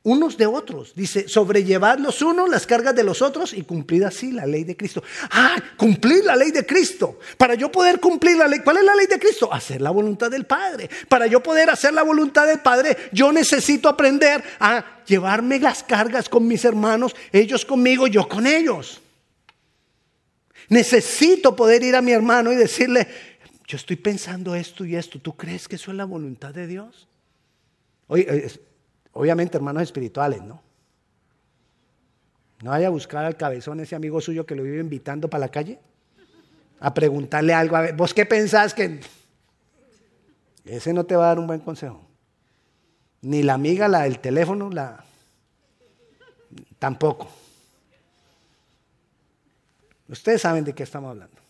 unos 0.07 0.37
de 0.37 0.45
otros. 0.45 0.93
Dice, 0.95 1.27
sobrellevad 1.27 1.99
los 1.99 2.21
unos 2.21 2.49
las 2.49 2.65
cargas 2.65 2.95
de 2.95 3.03
los 3.03 3.21
otros 3.21 3.51
y 3.51 3.63
cumplir 3.63 4.05
así 4.05 4.31
la 4.31 4.45
ley 4.45 4.63
de 4.63 4.77
Cristo. 4.77 5.03
Ah, 5.31 5.61
cumplir 5.75 6.23
la 6.23 6.33
ley 6.33 6.51
de 6.51 6.65
Cristo. 6.65 7.19
Para 7.37 7.55
yo 7.55 7.69
poder 7.69 7.99
cumplir 7.99 8.37
la 8.37 8.47
ley, 8.47 8.61
¿cuál 8.63 8.77
es 8.77 8.85
la 8.85 8.95
ley 8.95 9.05
de 9.07 9.19
Cristo? 9.19 9.51
Hacer 9.51 9.81
la 9.81 9.91
voluntad 9.91 10.31
del 10.31 10.45
Padre. 10.45 10.89
Para 11.09 11.27
yo 11.27 11.43
poder 11.43 11.69
hacer 11.69 11.93
la 11.93 12.03
voluntad 12.03 12.47
del 12.47 12.59
Padre, 12.59 12.95
yo 13.11 13.33
necesito 13.33 13.89
aprender 13.89 14.41
a 14.61 15.03
llevarme 15.05 15.59
las 15.59 15.83
cargas 15.83 16.29
con 16.29 16.47
mis 16.47 16.63
hermanos, 16.63 17.13
ellos 17.33 17.65
conmigo, 17.65 18.07
yo 18.07 18.29
con 18.29 18.47
ellos. 18.47 19.01
Necesito 20.69 21.53
poder 21.53 21.83
ir 21.83 21.97
a 21.97 22.01
mi 22.01 22.13
hermano 22.13 22.53
y 22.53 22.55
decirle, 22.55 23.09
yo 23.67 23.75
estoy 23.75 23.97
pensando 23.97 24.55
esto 24.55 24.85
y 24.85 24.95
esto, 24.95 25.19
¿tú 25.19 25.35
crees 25.35 25.67
que 25.67 25.75
eso 25.75 25.91
es 25.91 25.97
la 25.97 26.05
voluntad 26.05 26.53
de 26.53 26.65
Dios? 26.65 27.09
Oye, 28.07 28.47
Obviamente 29.17 29.57
hermanos 29.57 29.81
espirituales, 29.81 30.43
¿no? 30.43 30.61
No 32.61 32.69
vaya 32.69 32.85
a 32.85 32.91
buscar 32.91 33.25
al 33.25 33.35
cabezón 33.35 33.79
ese 33.79 33.95
amigo 33.95 34.21
suyo 34.21 34.45
que 34.45 34.53
lo 34.53 34.61
vive 34.61 34.79
invitando 34.79 35.27
para 35.27 35.39
la 35.39 35.49
calle 35.49 35.79
a 36.79 36.93
preguntarle 36.93 37.51
algo. 37.51 37.75
A 37.75 37.91
¿vos 37.93 38.13
qué 38.13 38.27
pensás 38.27 38.75
que.? 38.75 38.99
Ese 40.65 40.93
no 40.93 41.03
te 41.03 41.15
va 41.15 41.25
a 41.25 41.27
dar 41.29 41.39
un 41.39 41.47
buen 41.47 41.61
consejo. 41.61 42.05
Ni 43.21 43.41
la 43.41 43.55
amiga, 43.55 43.87
la 43.87 44.03
del 44.03 44.19
teléfono, 44.19 44.69
la. 44.69 45.03
Tampoco. 46.77 47.27
Ustedes 50.09 50.43
saben 50.43 50.63
de 50.63 50.75
qué 50.75 50.83
estamos 50.83 51.09
hablando. 51.09 51.41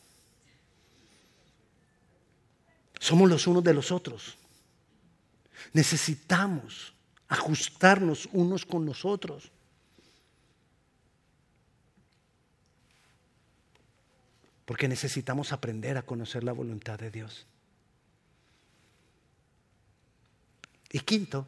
Somos 2.97 3.29
los 3.29 3.45
unos 3.45 3.61
de 3.61 3.73
los 3.73 3.91
otros. 3.91 4.37
Necesitamos 5.73 6.96
ajustarnos 7.27 8.29
unos 8.31 8.65
con 8.65 8.85
los 8.85 9.05
otros. 9.05 9.51
Porque 14.65 14.87
necesitamos 14.87 15.53
aprender 15.53 15.97
a 15.97 16.01
conocer 16.01 16.43
la 16.43 16.51
voluntad 16.51 16.99
de 16.99 17.09
Dios. 17.09 17.47
Y 20.91 20.99
quinto, 20.99 21.47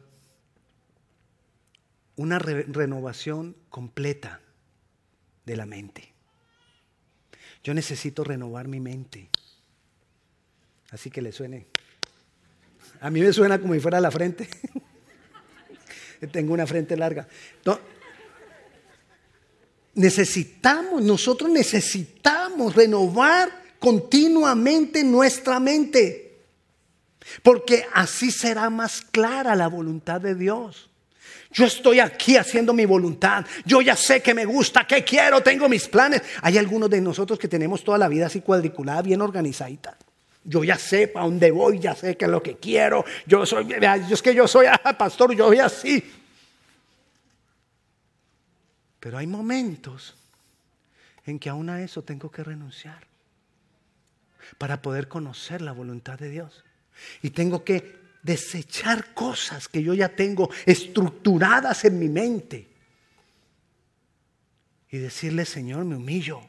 una 2.16 2.38
renovación 2.38 3.56
completa 3.68 4.40
de 5.44 5.56
la 5.56 5.66
mente. 5.66 6.12
Yo 7.62 7.74
necesito 7.74 8.24
renovar 8.24 8.68
mi 8.68 8.80
mente. 8.80 9.28
Así 10.90 11.10
que 11.10 11.22
le 11.22 11.32
suene. 11.32 11.66
A 13.00 13.10
mí 13.10 13.20
me 13.20 13.32
suena 13.32 13.60
como 13.60 13.74
si 13.74 13.80
fuera 13.80 14.00
la 14.00 14.10
frente. 14.10 14.48
tengo 16.26 16.54
una 16.54 16.66
frente 16.66 16.96
larga. 16.96 17.26
necesitamos, 19.94 21.02
nosotros 21.02 21.50
necesitamos 21.50 22.74
renovar 22.74 23.50
continuamente 23.78 25.02
nuestra 25.02 25.58
mente. 25.58 26.26
Porque 27.42 27.86
así 27.92 28.30
será 28.30 28.70
más 28.70 29.02
clara 29.02 29.54
la 29.54 29.68
voluntad 29.68 30.20
de 30.20 30.34
Dios. 30.34 30.90
Yo 31.52 31.66
estoy 31.66 31.98
aquí 31.98 32.36
haciendo 32.36 32.72
mi 32.72 32.86
voluntad. 32.86 33.44
Yo 33.64 33.80
ya 33.80 33.96
sé 33.96 34.22
que 34.22 34.34
me 34.34 34.44
gusta, 34.44 34.86
que 34.86 35.02
quiero, 35.04 35.42
tengo 35.42 35.68
mis 35.68 35.88
planes. 35.88 36.22
Hay 36.42 36.58
algunos 36.58 36.88
de 36.88 37.00
nosotros 37.00 37.38
que 37.38 37.48
tenemos 37.48 37.82
toda 37.82 37.98
la 37.98 38.08
vida 38.08 38.26
así 38.26 38.40
cuadriculada, 38.40 39.02
bien 39.02 39.20
organizadita. 39.20 39.96
Yo 40.44 40.64
ya 40.64 40.76
sé 40.76 41.08
para 41.08 41.26
dónde 41.26 41.50
voy, 41.50 41.78
ya 41.78 41.94
sé 41.94 42.16
qué 42.16 42.24
es 42.24 42.30
lo 42.30 42.42
que 42.42 42.56
quiero. 42.56 43.04
Yo 43.26 43.44
soy, 43.44 43.74
es 44.10 44.22
que 44.22 44.34
yo 44.34 44.48
soy 44.48 44.66
ah, 44.70 44.96
pastor, 44.96 45.34
yo 45.34 45.48
soy 45.48 45.58
así. 45.58 46.12
Pero 48.98 49.18
hay 49.18 49.26
momentos 49.26 50.14
en 51.26 51.38
que 51.38 51.48
aún 51.48 51.70
a 51.70 51.82
eso 51.82 52.02
tengo 52.02 52.30
que 52.30 52.44
renunciar 52.44 53.06
para 54.58 54.82
poder 54.82 55.08
conocer 55.08 55.62
la 55.62 55.72
voluntad 55.72 56.18
de 56.18 56.28
Dios. 56.28 56.64
Y 57.22 57.30
tengo 57.30 57.64
que 57.64 58.00
desechar 58.22 59.14
cosas 59.14 59.68
que 59.68 59.82
yo 59.82 59.94
ya 59.94 60.10
tengo 60.10 60.50
estructuradas 60.66 61.84
en 61.84 61.98
mi 61.98 62.08
mente. 62.08 62.68
Y 64.90 64.98
decirle, 64.98 65.44
Señor, 65.44 65.84
me 65.84 65.96
humillo. 65.96 66.40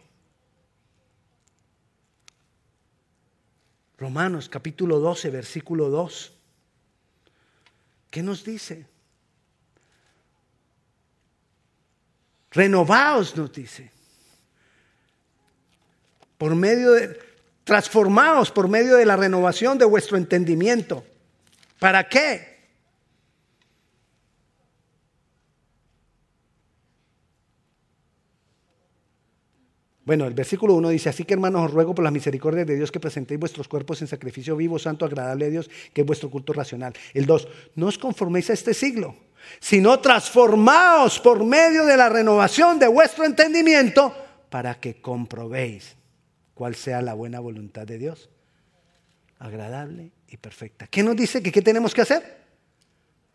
Romanos 4.01 4.49
capítulo 4.49 4.97
12, 4.97 5.29
versículo 5.29 5.91
2. 5.91 6.33
¿Qué 8.09 8.23
nos 8.23 8.43
dice? 8.43 8.87
Renovaos, 12.49 13.37
nos 13.37 13.53
dice. 13.53 13.91
Por 16.39 16.55
medio 16.55 16.93
de, 16.93 17.19
transformaos 17.63 18.49
por 18.49 18.67
medio 18.67 18.95
de 18.95 19.05
la 19.05 19.17
renovación 19.17 19.77
de 19.77 19.85
vuestro 19.85 20.17
entendimiento. 20.17 21.05
¿Para 21.77 22.09
qué? 22.09 22.50
Bueno, 30.03 30.25
el 30.25 30.33
versículo 30.33 30.73
1 30.73 30.89
dice, 30.89 31.09
así 31.09 31.25
que 31.25 31.35
hermanos 31.35 31.65
os 31.65 31.71
ruego 31.71 31.93
por 31.93 32.03
las 32.03 32.11
misericordias 32.11 32.65
de 32.65 32.75
Dios 32.75 32.91
que 32.91 32.99
presentéis 32.99 33.39
vuestros 33.39 33.67
cuerpos 33.67 34.01
en 34.01 34.07
sacrificio 34.07 34.55
vivo, 34.55 34.79
santo, 34.79 35.05
agradable 35.05 35.45
a 35.45 35.49
Dios, 35.49 35.69
que 35.93 36.01
es 36.01 36.07
vuestro 36.07 36.31
culto 36.31 36.53
racional. 36.53 36.93
El 37.13 37.27
2, 37.27 37.47
no 37.75 37.85
os 37.85 37.99
conforméis 37.99 38.49
a 38.49 38.53
este 38.53 38.73
siglo, 38.73 39.15
sino 39.59 39.99
transformaos 39.99 41.19
por 41.19 41.45
medio 41.45 41.85
de 41.85 41.97
la 41.97 42.09
renovación 42.09 42.79
de 42.79 42.87
vuestro 42.87 43.25
entendimiento 43.25 44.15
para 44.49 44.79
que 44.79 44.99
comprobéis 45.01 45.95
cuál 46.55 46.75
sea 46.75 47.01
la 47.01 47.13
buena 47.13 47.39
voluntad 47.39 47.85
de 47.85 47.99
Dios, 47.99 48.29
agradable 49.37 50.11
y 50.27 50.37
perfecta. 50.37 50.87
¿Qué 50.87 51.03
nos 51.03 51.15
dice 51.15 51.43
que 51.43 51.51
qué 51.51 51.61
tenemos 51.61 51.93
que 51.93 52.01
hacer? 52.01 52.41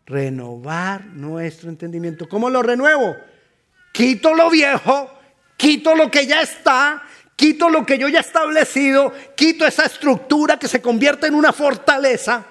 Renovar 0.05 1.05
nuestro 1.07 1.69
entendimiento. 1.69 2.27
¿Cómo 2.27 2.49
lo 2.49 2.61
renuevo? 2.61 3.15
Quito 3.93 4.33
lo 4.33 4.49
viejo, 4.49 5.16
quito 5.57 5.95
lo 5.95 6.09
que 6.09 6.25
ya 6.25 6.41
está, 6.41 7.03
quito 7.35 7.69
lo 7.69 7.85
que 7.85 7.97
yo 7.97 8.07
ya 8.07 8.19
he 8.19 8.21
establecido, 8.21 9.11
quito 9.35 9.65
esa 9.65 9.85
estructura 9.85 10.57
que 10.57 10.67
se 10.67 10.81
convierte 10.81 11.27
en 11.27 11.35
una 11.35 11.51
fortaleza 11.51 12.45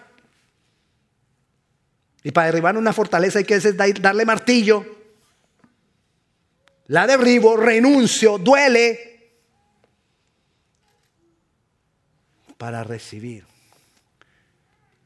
y 2.27 2.33
para 2.33 2.49
derribar 2.49 2.77
una 2.77 2.93
fortaleza 2.93 3.39
hay 3.39 3.45
que 3.45 3.61
darle 3.61 4.25
martillo. 4.25 4.85
La 6.89 7.07
derribo, 7.07 7.57
renuncio, 7.57 8.37
duele. 8.37 9.31
Para 12.59 12.83
recibir 12.83 13.45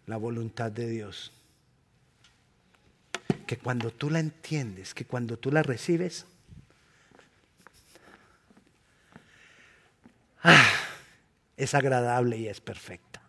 la 0.06 0.16
voluntad 0.16 0.72
de 0.72 0.88
Dios. 0.88 1.30
Que 3.46 3.58
cuando 3.58 3.90
tú 3.90 4.08
la 4.08 4.20
entiendes, 4.20 4.94
que 4.94 5.04
cuando 5.04 5.36
tú 5.36 5.52
la 5.52 5.62
recibes, 5.62 6.24
ah, 10.42 10.70
es 11.56 11.74
agradable 11.74 12.36
y 12.36 12.48
es 12.48 12.60
perfecto. 12.60 13.20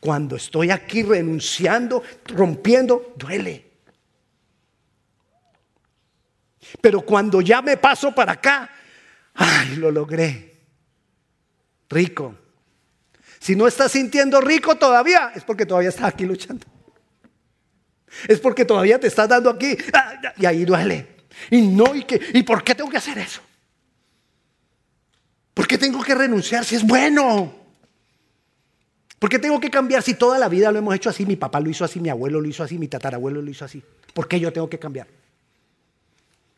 Cuando 0.00 0.36
estoy 0.36 0.70
aquí 0.70 1.02
renunciando, 1.02 2.02
rompiendo, 2.26 3.14
duele. 3.16 3.64
Pero 6.80 7.00
cuando 7.02 7.40
ya 7.40 7.62
me 7.62 7.76
paso 7.76 8.14
para 8.14 8.32
acá, 8.32 8.70
ay, 9.34 9.76
lo 9.76 9.90
logré. 9.90 10.54
Rico. 11.88 12.34
Si 13.38 13.54
no 13.54 13.66
estás 13.66 13.92
sintiendo 13.92 14.40
rico 14.40 14.76
todavía, 14.76 15.32
es 15.34 15.44
porque 15.44 15.66
todavía 15.66 15.90
estás 15.90 16.06
aquí 16.06 16.24
luchando. 16.24 16.66
Es 18.28 18.40
porque 18.40 18.64
todavía 18.64 18.98
te 18.98 19.06
estás 19.06 19.28
dando 19.28 19.50
aquí 19.50 19.76
ah, 19.92 20.14
y 20.36 20.46
ahí 20.46 20.64
duele. 20.64 21.16
Y 21.50 21.62
no, 21.62 21.94
y, 21.94 22.04
que, 22.04 22.20
¿y 22.32 22.42
por 22.42 22.64
qué 22.64 22.74
tengo 22.74 22.90
que 22.90 22.96
hacer 22.96 23.18
eso? 23.18 23.42
¿Por 25.56 25.66
qué 25.66 25.78
tengo 25.78 26.02
que 26.02 26.14
renunciar 26.14 26.66
si 26.66 26.74
es 26.74 26.86
bueno? 26.86 27.50
¿Por 29.18 29.30
qué 29.30 29.38
tengo 29.38 29.58
que 29.58 29.70
cambiar 29.70 30.02
si 30.02 30.12
toda 30.12 30.38
la 30.38 30.50
vida 30.50 30.70
lo 30.70 30.80
hemos 30.80 30.94
hecho 30.94 31.08
así? 31.08 31.24
Mi 31.24 31.36
papá 31.36 31.60
lo 31.60 31.70
hizo 31.70 31.82
así, 31.82 31.98
mi 31.98 32.10
abuelo 32.10 32.42
lo 32.42 32.46
hizo 32.46 32.62
así, 32.62 32.76
mi 32.76 32.88
tatarabuelo 32.88 33.40
lo 33.40 33.50
hizo 33.50 33.64
así. 33.64 33.82
¿Por 34.12 34.28
qué 34.28 34.38
yo 34.38 34.52
tengo 34.52 34.68
que 34.68 34.78
cambiar? 34.78 35.06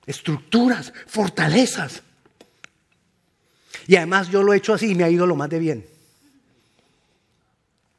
Estructuras, 0.04 0.92
fortalezas. 1.06 2.02
Y 3.86 3.94
además 3.94 4.30
yo 4.30 4.42
lo 4.42 4.52
he 4.52 4.56
hecho 4.56 4.74
así 4.74 4.90
y 4.90 4.94
me 4.96 5.04
ha 5.04 5.10
ido 5.10 5.28
lo 5.28 5.36
más 5.36 5.48
de 5.48 5.60
bien. 5.60 5.86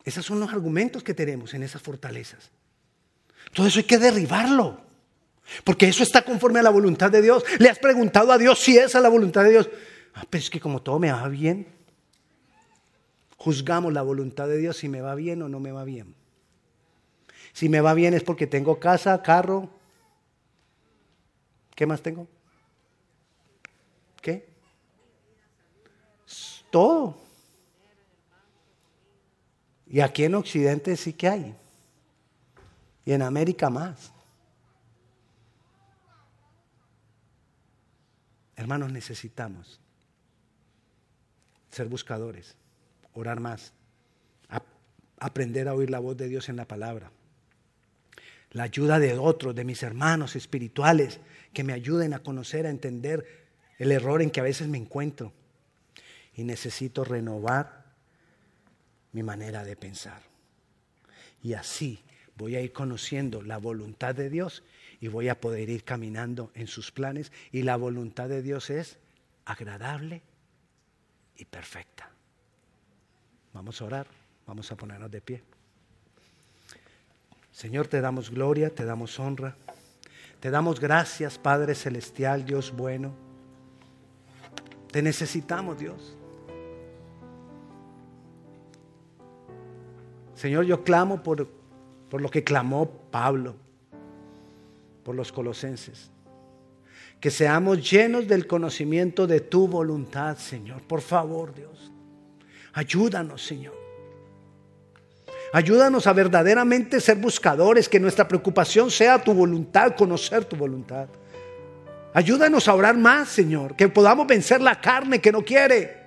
Esos 0.04 0.26
son 0.26 0.42
los 0.42 0.52
argumentos 0.52 1.02
que 1.02 1.14
tenemos 1.14 1.54
en 1.54 1.64
esas 1.64 1.82
fortalezas. 1.82 2.50
Todo 3.54 3.68
eso 3.68 3.80
hay 3.80 3.86
que 3.86 4.00
derribarlo. 4.00 4.82
Porque 5.64 5.88
eso 5.88 6.04
está 6.04 6.24
conforme 6.24 6.60
a 6.60 6.64
la 6.64 6.72
voluntad 6.72 7.10
de 7.10 7.22
Dios. 7.22 7.46
Le 7.58 7.70
has 7.70 7.80
preguntado 7.80 8.34
a 8.34 8.38
Dios 8.38 8.60
si 8.60 8.78
esa 8.78 8.98
es 8.98 9.02
la 9.02 9.08
voluntad 9.08 9.46
de 9.46 9.52
Dios. 9.52 9.70
Ah, 10.14 10.26
pero 10.30 10.42
es 10.42 10.50
que 10.50 10.60
como 10.60 10.82
todo 10.82 11.00
me 11.00 11.12
va 11.12 11.28
bien, 11.28 11.68
juzgamos 13.38 13.94
la 13.94 14.02
voluntad 14.02 14.48
de 14.48 14.58
Dios 14.58 14.78
si 14.78 14.90
me 14.90 15.02
va 15.02 15.16
bien 15.16 15.42
o 15.42 15.50
no 15.50 15.60
me 15.60 15.72
va 15.72 15.84
bien. 15.84 16.14
Si 17.54 17.70
me 17.70 17.82
va 17.82 17.94
bien 17.94 18.14
es 18.14 18.24
porque 18.24 18.48
tengo 18.48 18.80
casa, 18.80 19.22
carro. 19.22 19.70
¿Qué 21.76 21.86
más 21.86 22.02
tengo? 22.02 22.28
¿Qué? 24.22 24.50
Todo. 26.70 27.18
Y 29.88 30.02
aquí 30.02 30.26
en 30.26 30.36
Occidente 30.36 30.96
sí 30.96 31.14
que 31.14 31.28
hay. 31.28 31.56
Y 33.06 33.14
en 33.14 33.22
América 33.22 33.70
más. 33.70 34.12
Hermanos, 38.56 38.92
necesitamos 38.92 39.80
ser 41.70 41.88
buscadores 41.88 42.56
orar 43.14 43.40
más, 43.40 43.74
aprender 45.20 45.68
a 45.68 45.74
oír 45.74 45.90
la 45.90 46.00
voz 46.00 46.16
de 46.18 46.30
Dios 46.30 46.50
en 46.50 46.56
la 46.56 46.66
palabra. 46.66 47.12
La 48.52 48.64
ayuda 48.64 49.00
de 49.00 49.18
otros, 49.18 49.54
de 49.54 49.66
mis 49.66 49.84
hermanos 49.84 50.36
espirituales, 50.36 51.20
que 51.54 51.64
me 51.64 51.74
ayuden 51.74 52.14
a 52.14 52.20
conocer, 52.20 52.66
a 52.66 52.70
entender 52.70 53.26
el 53.78 53.92
error 53.92 54.22
en 54.22 54.32
que 54.32 54.40
a 54.40 54.44
veces 54.44 54.68
me 54.68 54.78
encuentro. 54.78 55.34
Y 56.36 56.44
necesito 56.46 57.04
renovar 57.04 57.86
mi 59.12 59.24
manera 59.24 59.64
de 59.64 59.76
pensar. 59.76 60.22
Y 61.44 61.54
así 61.54 62.00
voy 62.38 62.56
a 62.56 62.62
ir 62.62 62.72
conociendo 62.72 63.42
la 63.42 63.58
voluntad 63.58 64.16
de 64.16 64.30
Dios 64.30 64.64
y 65.02 65.10
voy 65.10 65.28
a 65.28 65.40
poder 65.40 65.70
ir 65.70 65.84
caminando 65.84 66.52
en 66.56 66.68
sus 66.68 66.92
planes. 66.92 67.32
Y 67.52 67.64
la 67.64 67.76
voluntad 67.76 68.30
de 68.30 68.42
Dios 68.42 68.70
es 68.70 68.98
agradable 69.46 70.22
y 71.40 71.46
perfecta. 71.46 72.10
Vamos 73.54 73.82
a 73.82 73.86
orar, 73.86 74.08
vamos 74.46 74.72
a 74.72 74.76
ponernos 74.76 75.10
de 75.10 75.22
pie. 75.22 75.42
Señor, 77.52 77.88
te 77.88 78.00
damos 78.02 78.30
gloria, 78.30 78.70
te 78.70 78.86
damos 78.86 79.20
honra, 79.20 79.56
te 80.40 80.52
damos 80.52 80.80
gracias, 80.80 81.38
Padre 81.38 81.76
Celestial, 81.76 82.46
Dios 82.46 82.72
bueno. 82.76 83.14
Te 84.92 85.02
necesitamos, 85.02 85.80
Dios. 85.80 86.16
Señor, 90.36 90.66
yo 90.66 90.84
clamo 90.84 91.22
por, 91.22 91.50
por 92.10 92.22
lo 92.22 92.30
que 92.30 92.44
clamó 92.44 92.90
Pablo, 93.12 93.56
por 95.04 95.16
los 95.16 95.32
colosenses. 95.32 96.12
Que 97.20 97.32
seamos 97.32 97.90
llenos 97.90 98.28
del 98.28 98.48
conocimiento 98.48 99.28
de 99.28 99.42
tu 99.42 99.68
voluntad, 99.68 100.38
Señor. 100.38 100.82
Por 100.84 101.02
favor, 101.02 101.54
Dios. 101.54 101.92
Ayúdanos, 102.74 103.46
Señor. 103.46 103.80
Ayúdanos 105.52 106.06
a 106.06 106.14
verdaderamente 106.14 107.02
ser 107.02 107.18
buscadores, 107.18 107.90
que 107.90 108.00
nuestra 108.00 108.28
preocupación 108.28 108.92
sea 108.92 109.22
tu 109.22 109.34
voluntad, 109.34 109.96
conocer 109.96 110.46
tu 110.46 110.56
voluntad. 110.56 111.08
Ayúdanos 112.14 112.68
a 112.68 112.76
orar 112.76 112.96
más, 112.98 113.30
Señor, 113.30 113.76
que 113.76 113.90
podamos 113.90 114.28
vencer 114.28 114.62
la 114.62 114.80
carne 114.80 115.20
que 115.20 115.32
no 115.32 115.44
quiere. 115.44 115.98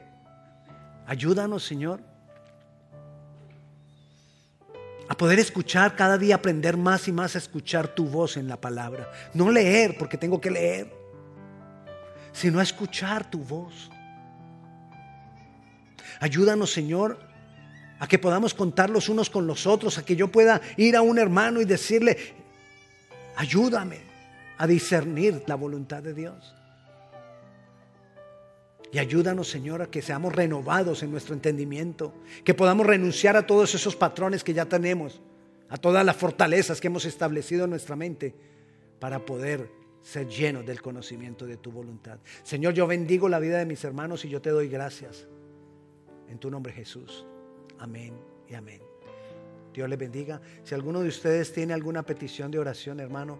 Ayúdanos, 1.06 1.64
Señor, 1.64 2.00
a 5.08 5.16
poder 5.16 5.38
escuchar 5.40 5.94
cada 5.96 6.16
día, 6.16 6.36
aprender 6.36 6.76
más 6.76 7.06
y 7.08 7.12
más 7.12 7.34
a 7.34 7.38
escuchar 7.38 7.88
tu 7.88 8.06
voz 8.06 8.36
en 8.36 8.48
la 8.48 8.60
palabra. 8.60 9.10
No 9.34 9.50
leer 9.50 9.96
porque 9.98 10.16
tengo 10.16 10.40
que 10.40 10.50
leer, 10.50 11.01
sino 12.32 12.58
a 12.58 12.62
escuchar 12.62 13.30
tu 13.30 13.38
voz. 13.38 13.90
Ayúdanos, 16.20 16.72
Señor, 16.72 17.18
a 17.98 18.06
que 18.06 18.18
podamos 18.18 18.54
contar 18.54 18.90
los 18.90 19.08
unos 19.08 19.30
con 19.30 19.46
los 19.46 19.66
otros, 19.66 19.98
a 19.98 20.04
que 20.04 20.16
yo 20.16 20.28
pueda 20.28 20.60
ir 20.76 20.96
a 20.96 21.02
un 21.02 21.18
hermano 21.18 21.60
y 21.60 21.64
decirle, 21.64 22.16
ayúdame 23.36 24.00
a 24.58 24.66
discernir 24.66 25.42
la 25.46 25.54
voluntad 25.54 26.02
de 26.02 26.14
Dios. 26.14 26.54
Y 28.92 28.98
ayúdanos, 28.98 29.48
Señor, 29.48 29.80
a 29.82 29.86
que 29.86 30.02
seamos 30.02 30.34
renovados 30.34 31.02
en 31.02 31.10
nuestro 31.10 31.34
entendimiento, 31.34 32.12
que 32.44 32.54
podamos 32.54 32.86
renunciar 32.86 33.36
a 33.36 33.46
todos 33.46 33.74
esos 33.74 33.96
patrones 33.96 34.44
que 34.44 34.52
ya 34.52 34.66
tenemos, 34.66 35.22
a 35.70 35.78
todas 35.78 36.04
las 36.04 36.16
fortalezas 36.16 36.80
que 36.80 36.88
hemos 36.88 37.06
establecido 37.06 37.64
en 37.64 37.70
nuestra 37.70 37.96
mente, 37.96 38.34
para 39.00 39.24
poder 39.24 39.70
ser 40.02 40.28
llenos 40.28 40.66
del 40.66 40.82
conocimiento 40.82 41.46
de 41.46 41.56
tu 41.56 41.70
voluntad. 41.70 42.18
Señor, 42.42 42.74
yo 42.74 42.86
bendigo 42.86 43.28
la 43.28 43.38
vida 43.38 43.58
de 43.58 43.66
mis 43.66 43.84
hermanos 43.84 44.24
y 44.24 44.28
yo 44.28 44.42
te 44.42 44.50
doy 44.50 44.68
gracias. 44.68 45.26
En 46.28 46.38
tu 46.38 46.50
nombre 46.50 46.72
Jesús. 46.72 47.26
Amén 47.78 48.14
y 48.48 48.54
amén. 48.54 48.80
Dios 49.72 49.88
les 49.88 49.98
bendiga. 49.98 50.40
Si 50.64 50.74
alguno 50.74 51.00
de 51.00 51.08
ustedes 51.08 51.52
tiene 51.52 51.72
alguna 51.72 52.02
petición 52.02 52.50
de 52.50 52.58
oración, 52.58 53.00
hermano, 53.00 53.38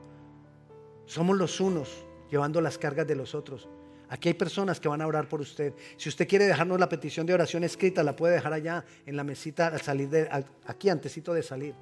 somos 1.06 1.36
los 1.36 1.60
unos 1.60 2.04
llevando 2.30 2.60
las 2.60 2.78
cargas 2.78 3.06
de 3.06 3.16
los 3.16 3.34
otros. 3.34 3.68
Aquí 4.08 4.28
hay 4.28 4.34
personas 4.34 4.78
que 4.78 4.88
van 4.88 5.00
a 5.00 5.06
orar 5.06 5.28
por 5.28 5.40
usted. 5.40 5.72
Si 5.96 6.08
usted 6.08 6.28
quiere 6.28 6.46
dejarnos 6.46 6.78
la 6.78 6.88
petición 6.88 7.26
de 7.26 7.34
oración 7.34 7.64
escrita, 7.64 8.02
la 8.02 8.14
puede 8.14 8.34
dejar 8.34 8.52
allá 8.52 8.84
en 9.06 9.16
la 9.16 9.24
mesita 9.24 9.68
al 9.68 9.80
salir 9.80 10.08
de, 10.10 10.28
aquí 10.66 10.90
antesito 10.90 11.32
de 11.32 11.42
salir. 11.42 11.74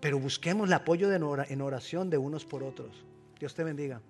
Pero 0.00 0.18
busquemos 0.18 0.68
el 0.68 0.74
apoyo 0.74 1.10
en 1.12 1.62
oración 1.62 2.10
de 2.10 2.18
unos 2.18 2.44
por 2.44 2.62
otros. 2.62 3.04
Dios 3.40 3.54
te 3.54 3.64
bendiga. 3.64 4.02